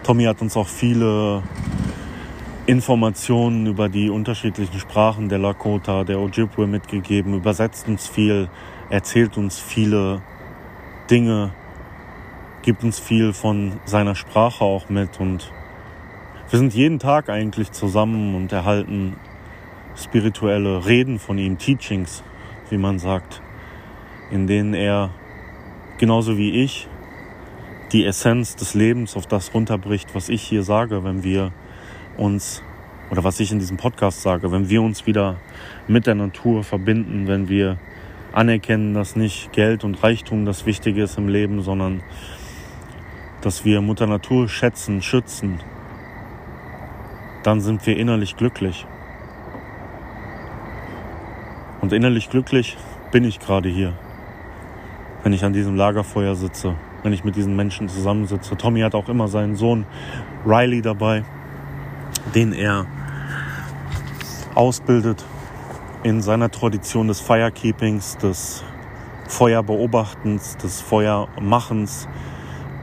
Tommy 0.04 0.24
hat 0.24 0.40
uns 0.40 0.56
auch 0.56 0.68
viele 0.68 1.42
Informationen 2.72 3.66
über 3.66 3.88
die 3.88 4.10
unterschiedlichen 4.10 4.80
Sprachen 4.80 5.28
der 5.28 5.38
Lakota, 5.38 6.04
der 6.04 6.18
Ojibwe 6.18 6.66
mitgegeben, 6.66 7.34
übersetzt 7.34 7.86
uns 7.86 8.08
viel, 8.08 8.48
erzählt 8.90 9.36
uns 9.36 9.60
viele 9.60 10.22
Dinge, 11.10 11.52
gibt 12.62 12.82
uns 12.82 12.98
viel 12.98 13.32
von 13.32 13.74
seiner 13.84 14.14
Sprache 14.14 14.64
auch 14.64 14.88
mit 14.88 15.20
und 15.20 15.52
wir 16.50 16.58
sind 16.58 16.74
jeden 16.74 16.98
Tag 16.98 17.28
eigentlich 17.28 17.72
zusammen 17.72 18.34
und 18.34 18.52
erhalten 18.52 19.16
spirituelle 19.94 20.84
Reden 20.86 21.18
von 21.18 21.38
ihm, 21.38 21.58
Teachings, 21.58 22.24
wie 22.70 22.78
man 22.78 22.98
sagt 22.98 23.42
in 24.32 24.46
denen 24.46 24.72
er 24.72 25.10
genauso 25.98 26.38
wie 26.38 26.62
ich 26.62 26.88
die 27.92 28.06
Essenz 28.06 28.56
des 28.56 28.72
Lebens 28.72 29.14
auf 29.14 29.26
das 29.26 29.52
runterbricht, 29.52 30.14
was 30.14 30.30
ich 30.30 30.42
hier 30.42 30.62
sage, 30.62 31.04
wenn 31.04 31.22
wir 31.22 31.52
uns 32.16 32.62
oder 33.10 33.24
was 33.24 33.40
ich 33.40 33.52
in 33.52 33.58
diesem 33.58 33.76
Podcast 33.76 34.22
sage, 34.22 34.52
wenn 34.52 34.68
wir 34.68 34.82
uns 34.82 35.06
wieder 35.06 35.36
mit 35.86 36.06
der 36.06 36.14
Natur 36.14 36.64
verbinden, 36.64 37.26
wenn 37.26 37.48
wir 37.48 37.78
anerkennen, 38.32 38.94
dass 38.94 39.16
nicht 39.16 39.52
Geld 39.52 39.84
und 39.84 40.02
Reichtum 40.02 40.46
das 40.46 40.64
Wichtige 40.64 41.02
ist 41.02 41.18
im 41.18 41.28
Leben, 41.28 41.62
sondern 41.62 42.02
dass 43.42 43.64
wir 43.64 43.80
Mutter 43.80 44.06
Natur 44.06 44.48
schätzen, 44.48 45.02
schützen, 45.02 45.60
dann 47.42 47.60
sind 47.60 47.84
wir 47.86 47.96
innerlich 47.96 48.36
glücklich. 48.36 48.86
Und 51.80 51.92
innerlich 51.92 52.30
glücklich 52.30 52.76
bin 53.10 53.24
ich 53.24 53.40
gerade 53.40 53.68
hier 53.68 53.92
wenn 55.22 55.32
ich 55.32 55.44
an 55.44 55.52
diesem 55.52 55.76
Lagerfeuer 55.76 56.34
sitze, 56.34 56.74
wenn 57.02 57.12
ich 57.12 57.24
mit 57.24 57.36
diesen 57.36 57.56
Menschen 57.56 57.88
zusammensitze. 57.88 58.56
Tommy 58.56 58.80
hat 58.80 58.94
auch 58.94 59.08
immer 59.08 59.28
seinen 59.28 59.54
Sohn 59.54 59.86
Riley 60.44 60.82
dabei, 60.82 61.24
den 62.34 62.52
er 62.52 62.86
ausbildet 64.54 65.24
in 66.02 66.20
seiner 66.20 66.50
Tradition 66.50 67.08
des 67.08 67.20
Firekeepings, 67.20 68.16
des 68.18 68.64
Feuerbeobachtens, 69.28 70.56
des 70.56 70.80
Feuermachens, 70.80 72.08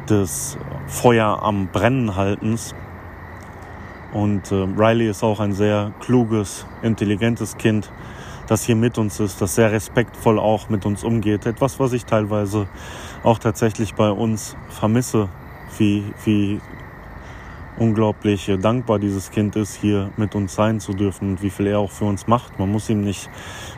des 0.09 0.57
Feuer 0.87 1.43
am 1.43 1.67
Brennen 1.67 2.15
haltens. 2.15 2.73
Und 4.13 4.51
äh, 4.51 4.55
Riley 4.55 5.09
ist 5.09 5.23
auch 5.23 5.39
ein 5.39 5.53
sehr 5.53 5.91
kluges, 5.99 6.65
intelligentes 6.81 7.57
Kind, 7.57 7.91
das 8.47 8.63
hier 8.63 8.75
mit 8.75 8.97
uns 8.97 9.19
ist, 9.19 9.39
das 9.41 9.53
sehr 9.53 9.71
respektvoll 9.71 10.39
auch 10.39 10.69
mit 10.69 10.85
uns 10.87 11.03
umgeht. 11.03 11.45
Etwas, 11.45 11.79
was 11.79 11.93
ich 11.93 12.05
teilweise 12.05 12.67
auch 13.21 13.37
tatsächlich 13.37 13.93
bei 13.93 14.09
uns 14.09 14.55
vermisse, 14.69 15.29
wie, 15.77 16.03
wie 16.25 16.59
unglaublich 17.79 18.51
dankbar 18.61 18.99
dieses 18.99 19.31
Kind 19.31 19.55
ist, 19.55 19.75
hier 19.75 20.11
mit 20.17 20.35
uns 20.35 20.53
sein 20.53 20.79
zu 20.79 20.93
dürfen 20.93 21.31
und 21.31 21.41
wie 21.41 21.49
viel 21.49 21.67
er 21.67 21.79
auch 21.79 21.91
für 21.91 22.05
uns 22.05 22.27
macht. 22.27 22.59
Man 22.59 22.71
muss 22.71 22.89
ihm 22.89 23.01
nicht 23.01 23.29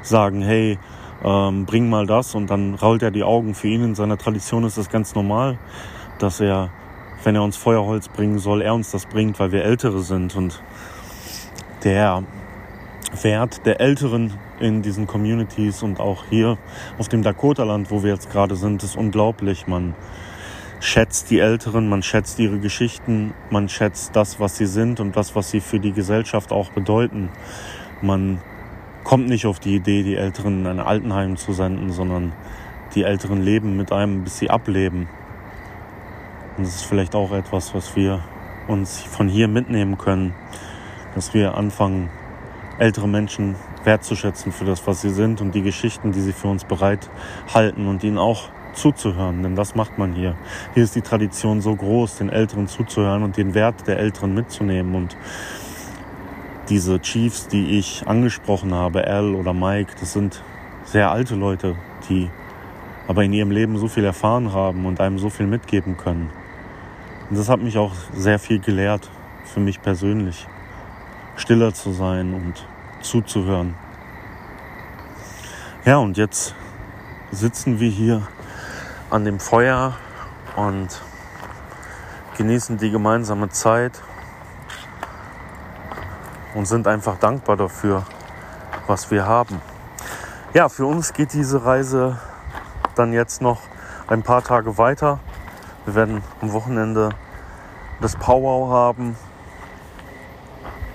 sagen, 0.01 0.41
hey, 0.41 0.77
ähm, 1.23 1.65
bring 1.65 1.89
mal 1.89 2.07
das 2.07 2.35
und 2.35 2.49
dann 2.49 2.75
rollt 2.75 3.03
er 3.03 3.11
die 3.11 3.23
Augen. 3.23 3.53
Für 3.53 3.67
ihn 3.67 3.83
in 3.83 3.95
seiner 3.95 4.17
Tradition 4.17 4.63
ist 4.63 4.77
das 4.77 4.89
ganz 4.89 5.15
normal, 5.15 5.59
dass 6.19 6.39
er, 6.39 6.71
wenn 7.23 7.35
er 7.35 7.43
uns 7.43 7.57
Feuerholz 7.57 8.09
bringen 8.09 8.39
soll, 8.39 8.61
er 8.61 8.73
uns 8.73 8.91
das 8.91 9.05
bringt, 9.05 9.39
weil 9.39 9.51
wir 9.51 9.63
Ältere 9.63 10.01
sind 10.01 10.35
und 10.35 10.61
der 11.83 12.23
Wert 13.21 13.65
der 13.65 13.81
Älteren 13.81 14.33
in 14.59 14.81
diesen 14.81 15.05
Communities 15.07 15.83
und 15.83 15.99
auch 15.99 16.25
hier 16.29 16.57
auf 16.97 17.09
dem 17.09 17.23
Dakota-Land, 17.23 17.91
wo 17.91 18.03
wir 18.03 18.11
jetzt 18.13 18.31
gerade 18.31 18.55
sind, 18.55 18.83
ist 18.83 18.95
unglaublich. 18.95 19.67
Man 19.67 19.95
schätzt 20.81 21.29
die 21.29 21.39
Älteren, 21.39 21.87
man 21.87 22.01
schätzt 22.01 22.39
ihre 22.39 22.57
Geschichten, 22.57 23.35
man 23.51 23.69
schätzt 23.69 24.15
das, 24.15 24.39
was 24.39 24.57
sie 24.57 24.65
sind 24.65 24.99
und 24.99 25.15
das, 25.15 25.35
was 25.35 25.51
sie 25.51 25.61
für 25.61 25.79
die 25.79 25.91
Gesellschaft 25.93 26.51
auch 26.51 26.71
bedeuten. 26.71 27.29
Man 28.01 28.39
kommt 29.03 29.29
nicht 29.29 29.45
auf 29.45 29.59
die 29.59 29.75
Idee, 29.75 30.01
die 30.01 30.15
Älteren 30.15 30.61
in 30.61 30.67
ein 30.67 30.79
Altenheim 30.79 31.37
zu 31.37 31.53
senden, 31.53 31.91
sondern 31.91 32.33
die 32.95 33.03
Älteren 33.03 33.43
leben 33.43 33.77
mit 33.77 33.91
einem, 33.91 34.23
bis 34.23 34.39
sie 34.39 34.49
ableben. 34.49 35.07
Und 36.57 36.65
das 36.65 36.77
ist 36.77 36.85
vielleicht 36.85 37.13
auch 37.13 37.31
etwas, 37.31 37.75
was 37.75 37.95
wir 37.95 38.23
uns 38.67 39.01
von 39.01 39.27
hier 39.27 39.47
mitnehmen 39.47 39.99
können, 39.99 40.33
dass 41.13 41.35
wir 41.35 41.55
anfangen, 41.55 42.09
ältere 42.79 43.07
Menschen 43.07 43.55
wertzuschätzen 43.83 44.51
für 44.51 44.65
das, 44.65 44.87
was 44.87 45.01
sie 45.01 45.11
sind 45.11 45.41
und 45.41 45.53
die 45.53 45.61
Geschichten, 45.61 46.11
die 46.11 46.21
sie 46.21 46.33
für 46.33 46.47
uns 46.47 46.63
bereithalten 46.63 47.87
und 47.87 48.03
ihnen 48.03 48.17
auch 48.17 48.49
zuzuhören, 48.73 49.43
denn 49.43 49.55
das 49.55 49.75
macht 49.75 49.97
man 49.97 50.13
hier. 50.13 50.35
Hier 50.73 50.83
ist 50.83 50.95
die 50.95 51.01
Tradition 51.01 51.61
so 51.61 51.75
groß, 51.75 52.17
den 52.17 52.29
Älteren 52.29 52.67
zuzuhören 52.67 53.23
und 53.23 53.37
den 53.37 53.53
Wert 53.53 53.87
der 53.87 53.99
Älteren 53.99 54.33
mitzunehmen 54.33 54.95
und 54.95 55.15
diese 56.69 56.99
Chiefs, 57.01 57.47
die 57.47 57.77
ich 57.77 58.07
angesprochen 58.07 58.73
habe, 58.73 59.05
Al 59.05 59.35
oder 59.35 59.53
Mike, 59.53 59.93
das 59.99 60.13
sind 60.13 60.41
sehr 60.85 61.11
alte 61.11 61.35
Leute, 61.35 61.75
die 62.09 62.29
aber 63.07 63.23
in 63.23 63.33
ihrem 63.33 63.51
Leben 63.51 63.77
so 63.77 63.87
viel 63.87 64.05
erfahren 64.05 64.53
haben 64.53 64.85
und 64.85 65.01
einem 65.01 65.19
so 65.19 65.29
viel 65.29 65.47
mitgeben 65.47 65.97
können. 65.97 66.29
Und 67.29 67.37
das 67.37 67.49
hat 67.49 67.61
mich 67.61 67.77
auch 67.77 67.93
sehr 68.13 68.39
viel 68.39 68.59
gelehrt, 68.59 69.09
für 69.43 69.59
mich 69.59 69.81
persönlich 69.81 70.47
stiller 71.35 71.73
zu 71.73 71.91
sein 71.91 72.33
und 72.33 72.65
zuzuhören. 73.01 73.75
Ja, 75.85 75.97
und 75.97 76.17
jetzt 76.17 76.55
sitzen 77.31 77.79
wir 77.79 77.89
hier 77.89 78.27
an 79.11 79.25
dem 79.25 79.41
Feuer 79.41 79.93
und 80.55 81.01
genießen 82.37 82.77
die 82.77 82.91
gemeinsame 82.91 83.49
Zeit 83.49 84.01
und 86.55 86.65
sind 86.65 86.87
einfach 86.87 87.17
dankbar 87.17 87.57
dafür, 87.57 88.03
was 88.87 89.11
wir 89.11 89.25
haben. 89.25 89.61
Ja, 90.53 90.69
für 90.69 90.85
uns 90.85 91.11
geht 91.11 91.33
diese 91.33 91.65
Reise 91.65 92.19
dann 92.95 93.11
jetzt 93.11 93.41
noch 93.41 93.59
ein 94.07 94.23
paar 94.23 94.43
Tage 94.43 94.77
weiter. 94.77 95.19
Wir 95.83 95.95
werden 95.95 96.23
am 96.41 96.53
Wochenende 96.53 97.09
das 97.99 98.15
Powwow 98.15 98.71
haben 98.71 99.17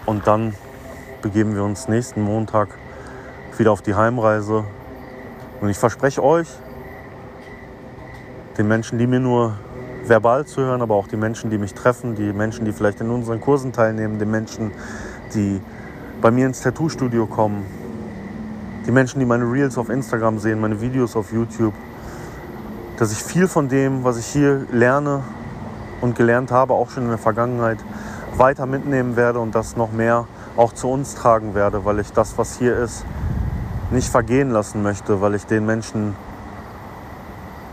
und 0.06 0.26
dann 0.26 0.54
begeben 1.20 1.54
wir 1.54 1.64
uns 1.64 1.86
nächsten 1.86 2.22
Montag 2.22 2.68
wieder 3.58 3.72
auf 3.72 3.82
die 3.82 3.94
Heimreise. 3.94 4.64
Und 5.60 5.68
ich 5.68 5.78
verspreche 5.78 6.22
euch, 6.22 6.48
den 8.58 8.68
Menschen, 8.68 8.98
die 8.98 9.06
mir 9.06 9.20
nur 9.20 9.54
verbal 10.06 10.46
zuhören, 10.46 10.82
aber 10.82 10.94
auch 10.94 11.08
die 11.08 11.16
Menschen, 11.16 11.50
die 11.50 11.58
mich 11.58 11.74
treffen, 11.74 12.14
die 12.14 12.32
Menschen, 12.32 12.64
die 12.64 12.72
vielleicht 12.72 13.00
in 13.00 13.10
unseren 13.10 13.40
Kursen 13.40 13.72
teilnehmen, 13.72 14.18
den 14.18 14.30
Menschen, 14.30 14.72
die 15.34 15.60
bei 16.20 16.30
mir 16.30 16.46
ins 16.46 16.60
Tattoo-Studio 16.62 17.26
kommen, 17.26 17.66
die 18.86 18.92
Menschen, 18.92 19.18
die 19.20 19.26
meine 19.26 19.44
Reels 19.50 19.76
auf 19.76 19.90
Instagram 19.90 20.38
sehen, 20.38 20.60
meine 20.60 20.80
Videos 20.80 21.16
auf 21.16 21.32
YouTube, 21.32 21.74
dass 22.98 23.12
ich 23.12 23.18
viel 23.18 23.48
von 23.48 23.68
dem, 23.68 24.04
was 24.04 24.16
ich 24.16 24.26
hier 24.26 24.66
lerne 24.72 25.22
und 26.00 26.16
gelernt 26.16 26.50
habe, 26.50 26.72
auch 26.72 26.90
schon 26.90 27.04
in 27.04 27.08
der 27.10 27.18
Vergangenheit, 27.18 27.78
weiter 28.36 28.66
mitnehmen 28.66 29.16
werde 29.16 29.40
und 29.40 29.54
das 29.54 29.76
noch 29.76 29.92
mehr 29.92 30.26
auch 30.56 30.72
zu 30.72 30.88
uns 30.88 31.14
tragen 31.14 31.54
werde, 31.54 31.84
weil 31.84 31.98
ich 31.98 32.12
das, 32.12 32.38
was 32.38 32.58
hier 32.58 32.76
ist, 32.76 33.04
nicht 33.90 34.08
vergehen 34.08 34.50
lassen 34.50 34.82
möchte, 34.82 35.20
weil 35.20 35.34
ich 35.34 35.46
den 35.46 35.66
Menschen 35.66 36.14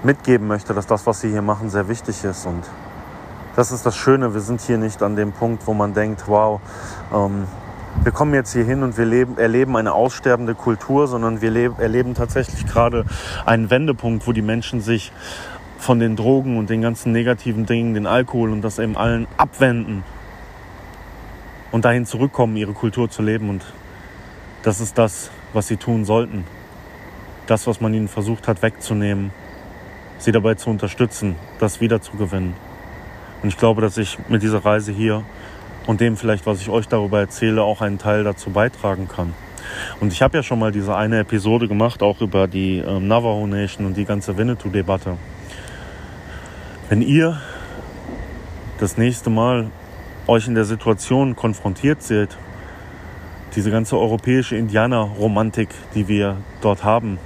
mitgeben 0.04 0.48
möchte, 0.48 0.74
dass 0.74 0.88
das, 0.88 1.06
was 1.06 1.22
sie 1.22 1.30
hier 1.30 1.42
machen, 1.42 1.70
sehr 1.70 1.88
wichtig 1.88 2.24
ist. 2.24 2.46
Und 2.46 2.64
das 3.56 3.72
ist 3.72 3.86
das 3.86 3.96
Schöne, 3.96 4.34
wir 4.34 4.42
sind 4.42 4.62
hier 4.62 4.78
nicht 4.78 5.02
an 5.02 5.16
dem 5.16 5.32
Punkt, 5.32 5.68
wo 5.68 5.74
man 5.74 5.94
denkt, 5.94 6.24
wow, 6.28 6.60
ähm, 7.14 7.46
wir 8.02 8.12
kommen 8.12 8.34
jetzt 8.34 8.54
hier 8.54 8.64
hin 8.64 8.82
und 8.84 8.98
wir 8.98 9.06
leben, 9.06 9.38
erleben 9.38 9.78
eine 9.78 9.94
aussterbende 9.94 10.56
Kultur, 10.56 11.08
sondern 11.08 11.42
wir 11.42 11.52
leben, 11.52 11.76
erleben 11.80 12.16
tatsächlich 12.16 12.66
gerade 12.66 13.06
einen 13.46 13.70
Wendepunkt, 13.70 14.26
wo 14.28 14.32
die 14.32 14.42
Menschen 14.42 14.82
sich 14.82 15.12
von 15.78 16.00
den 16.00 16.16
Drogen 16.16 16.58
und 16.58 16.70
den 16.70 16.82
ganzen 16.82 17.12
negativen 17.12 17.66
Dingen, 17.66 17.94
den 17.94 18.08
Alkohol 18.08 18.52
und 18.52 18.62
das 18.62 18.80
eben 18.80 18.98
allen 18.98 19.28
abwenden 19.38 20.04
und 21.72 21.86
dahin 21.86 22.06
zurückkommen, 22.06 22.56
ihre 22.56 22.74
Kultur 22.74 23.10
zu 23.10 23.22
leben. 23.22 23.50
Und 23.50 23.64
das 24.64 24.80
ist 24.80 24.98
das, 24.98 25.30
was 25.54 25.68
sie 25.68 25.78
tun 25.78 26.06
sollten. 26.06 26.46
Das, 27.48 27.68
was 27.68 27.82
man 27.82 27.94
ihnen 27.94 28.08
versucht 28.08 28.48
hat 28.48 28.62
wegzunehmen, 28.62 29.32
sie 30.24 30.32
dabei 30.32 30.56
zu 30.56 30.70
unterstützen, 30.70 31.36
das 31.60 31.82
wiederzugewinnen. 31.82 32.54
Und 33.42 33.50
ich 33.50 33.58
glaube, 33.58 33.82
dass 33.82 33.98
ich 33.98 34.18
mit 34.30 34.42
dieser 34.42 34.64
Reise 34.64 34.92
hier 34.92 35.24
und 35.86 36.02
dem 36.02 36.18
vielleicht, 36.18 36.46
was 36.46 36.62
ich 36.62 36.70
euch 36.70 36.88
darüber 36.88 37.20
erzähle, 37.20 37.64
auch 37.64 37.82
einen 37.82 37.98
Teil 37.98 38.24
dazu 38.24 38.52
beitragen 38.52 39.08
kann. 39.08 39.34
Und 40.00 40.14
ich 40.14 40.22
habe 40.22 40.38
ja 40.38 40.44
schon 40.44 40.60
mal 40.60 40.72
diese 40.72 40.96
eine 40.96 41.20
Episode 41.20 41.68
gemacht, 41.68 42.04
auch 42.04 42.22
über 42.22 42.48
die 42.48 42.80
äh, 42.80 43.00
Navajo 43.00 43.48
Nation 43.48 43.86
und 43.86 43.98
die 43.98 44.06
ganze 44.06 44.38
Winnetou-Debatte. 44.38 45.18
Wenn 46.90 47.02
ihr 47.02 47.42
das 48.80 48.98
nächste 48.98 49.30
Mal 49.30 49.72
euch 50.28 50.48
in 50.48 50.56
der 50.56 50.66
Situation 50.66 51.36
konfrontiert 51.36 52.02
seht, 52.02 52.38
diese 53.56 53.72
ganze 53.72 53.98
europäische 53.98 54.56
Indianerromantik, 54.56 55.70
die 55.96 56.08
wir 56.08 56.38
dort 56.62 56.84
haben, 56.84 57.20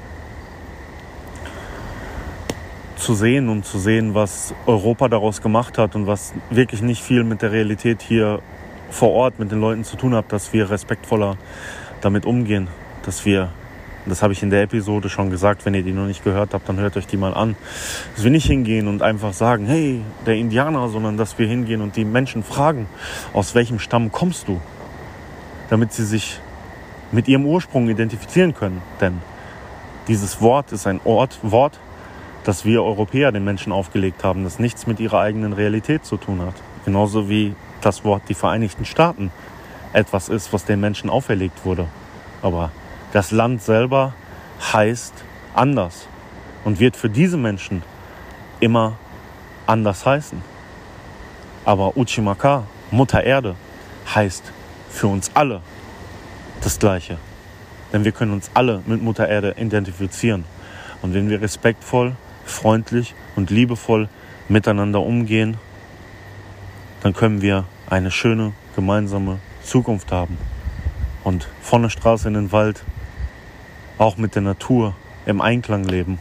zu 3.07 3.13
sehen 3.13 3.47
und 3.47 3.65
zu 3.65 3.79
sehen, 3.79 4.15
was 4.15 4.53
Europa 4.65 5.07
daraus 5.07 5.41
gemacht 5.41 5.77
hat 5.77 5.95
und 5.95 6.07
was 6.07 6.33
wirklich 6.49 6.81
nicht 6.81 7.01
viel 7.01 7.23
mit 7.23 7.41
der 7.41 7.53
Realität 7.53 8.01
hier 8.01 8.41
vor 8.89 9.11
Ort 9.11 9.39
mit 9.39 9.49
den 9.49 9.61
Leuten 9.61 9.85
zu 9.85 9.95
tun 9.95 10.13
hat, 10.13 10.33
dass 10.33 10.51
wir 10.51 10.69
respektvoller 10.69 11.37
damit 12.01 12.25
umgehen, 12.25 12.67
dass 13.03 13.23
wir, 13.23 13.51
das 14.07 14.21
habe 14.21 14.33
ich 14.33 14.43
in 14.43 14.49
der 14.49 14.63
Episode 14.63 15.07
schon 15.07 15.29
gesagt, 15.29 15.65
wenn 15.65 15.73
ihr 15.73 15.83
die 15.83 15.93
noch 15.93 16.05
nicht 16.05 16.25
gehört 16.25 16.53
habt, 16.53 16.67
dann 16.67 16.81
hört 16.81 16.97
euch 16.97 17.07
die 17.07 17.15
mal 17.15 17.33
an, 17.33 17.55
dass 18.13 18.25
wir 18.25 18.31
nicht 18.31 18.47
hingehen 18.47 18.89
und 18.89 19.01
einfach 19.01 19.31
sagen, 19.31 19.67
hey, 19.67 20.01
der 20.25 20.35
Indianer, 20.35 20.89
sondern 20.89 21.15
dass 21.15 21.39
wir 21.39 21.47
hingehen 21.47 21.79
und 21.79 21.95
die 21.95 22.03
Menschen 22.03 22.43
fragen, 22.43 22.87
aus 23.31 23.55
welchem 23.55 23.79
Stamm 23.79 24.11
kommst 24.11 24.49
du, 24.49 24.59
damit 25.69 25.93
sie 25.93 26.03
sich 26.03 26.41
mit 27.13 27.29
ihrem 27.29 27.45
Ursprung 27.45 27.87
identifizieren 27.87 28.53
können, 28.53 28.81
denn 28.99 29.21
dieses 30.09 30.41
Wort 30.41 30.73
ist 30.73 30.87
ein 30.87 30.99
Ort, 31.05 31.39
Wort, 31.41 31.79
das 32.47 32.63
wir 32.63 32.81
Europäer 32.81 33.33
den 33.33 33.43
Menschen 33.43 33.73
aufgelegt 33.73 34.23
haben, 34.23 34.45
das 34.45 34.57
nichts 34.57 34.87
mit 34.87 35.01
ihrer 35.01 35.19
eigenen 35.19 35.51
Realität 35.51 36.05
zu 36.05 36.15
tun 36.15 36.41
hat. 36.41 36.53
Genauso 36.85 37.27
wie 37.27 37.53
das 37.81 38.05
Wort 38.05 38.23
die 38.29 38.35
Vereinigten 38.35 38.85
Staaten 38.85 39.31
etwas 39.91 40.29
ist, 40.29 40.53
was 40.53 40.63
den 40.63 40.79
Menschen 40.79 41.09
auferlegt 41.09 41.65
wurde. 41.65 41.89
Aber 42.41 42.71
das 43.11 43.31
Land 43.31 43.61
selber 43.61 44.13
heißt 44.71 45.13
anders 45.55 46.07
und 46.63 46.79
wird 46.79 46.95
für 46.95 47.09
diese 47.09 47.35
Menschen 47.35 47.83
immer 48.61 48.93
anders 49.65 50.05
heißen. 50.05 50.41
Aber 51.65 51.97
Uchimaka, 51.97 52.63
Mutter 52.91 53.25
Erde, 53.25 53.55
heißt 54.15 54.53
für 54.89 55.07
uns 55.07 55.31
alle 55.33 55.59
das 56.61 56.79
Gleiche. 56.79 57.17
Denn 57.91 58.05
wir 58.05 58.13
können 58.13 58.31
uns 58.31 58.49
alle 58.53 58.81
mit 58.85 59.03
Mutter 59.03 59.27
Erde 59.27 59.55
identifizieren. 59.57 60.45
Und 61.01 61.13
wenn 61.13 61.29
wir 61.29 61.41
respektvoll 61.41 62.15
freundlich 62.47 63.13
und 63.35 63.49
liebevoll 63.49 64.09
miteinander 64.49 65.01
umgehen, 65.01 65.57
dann 67.01 67.13
können 67.13 67.41
wir 67.41 67.65
eine 67.89 68.11
schöne 68.11 68.53
gemeinsame 68.75 69.39
Zukunft 69.63 70.11
haben. 70.11 70.37
Und 71.23 71.47
von 71.61 71.81
der 71.83 71.89
Straße 71.89 72.27
in 72.27 72.33
den 72.33 72.51
Wald 72.51 72.83
auch 73.97 74.17
mit 74.17 74.35
der 74.35 74.41
Natur 74.41 74.95
im 75.25 75.41
Einklang 75.41 75.83
leben. 75.83 76.19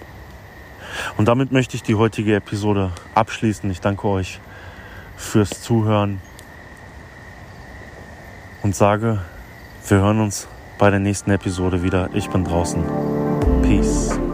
Und 1.16 1.28
damit 1.28 1.52
möchte 1.52 1.76
ich 1.76 1.82
die 1.82 1.94
heutige 1.94 2.34
Episode 2.34 2.92
abschließen. 3.14 3.70
Ich 3.70 3.80
danke 3.80 4.08
euch 4.08 4.40
fürs 5.16 5.62
Zuhören 5.62 6.20
und 8.62 8.74
sage, 8.74 9.20
wir 9.88 9.98
hören 9.98 10.20
uns 10.20 10.48
bei 10.78 10.90
der 10.90 11.00
nächsten 11.00 11.30
Episode 11.30 11.82
wieder. 11.82 12.10
Ich 12.14 12.28
bin 12.28 12.44
draußen. 12.44 12.82
Peace. 13.62 14.25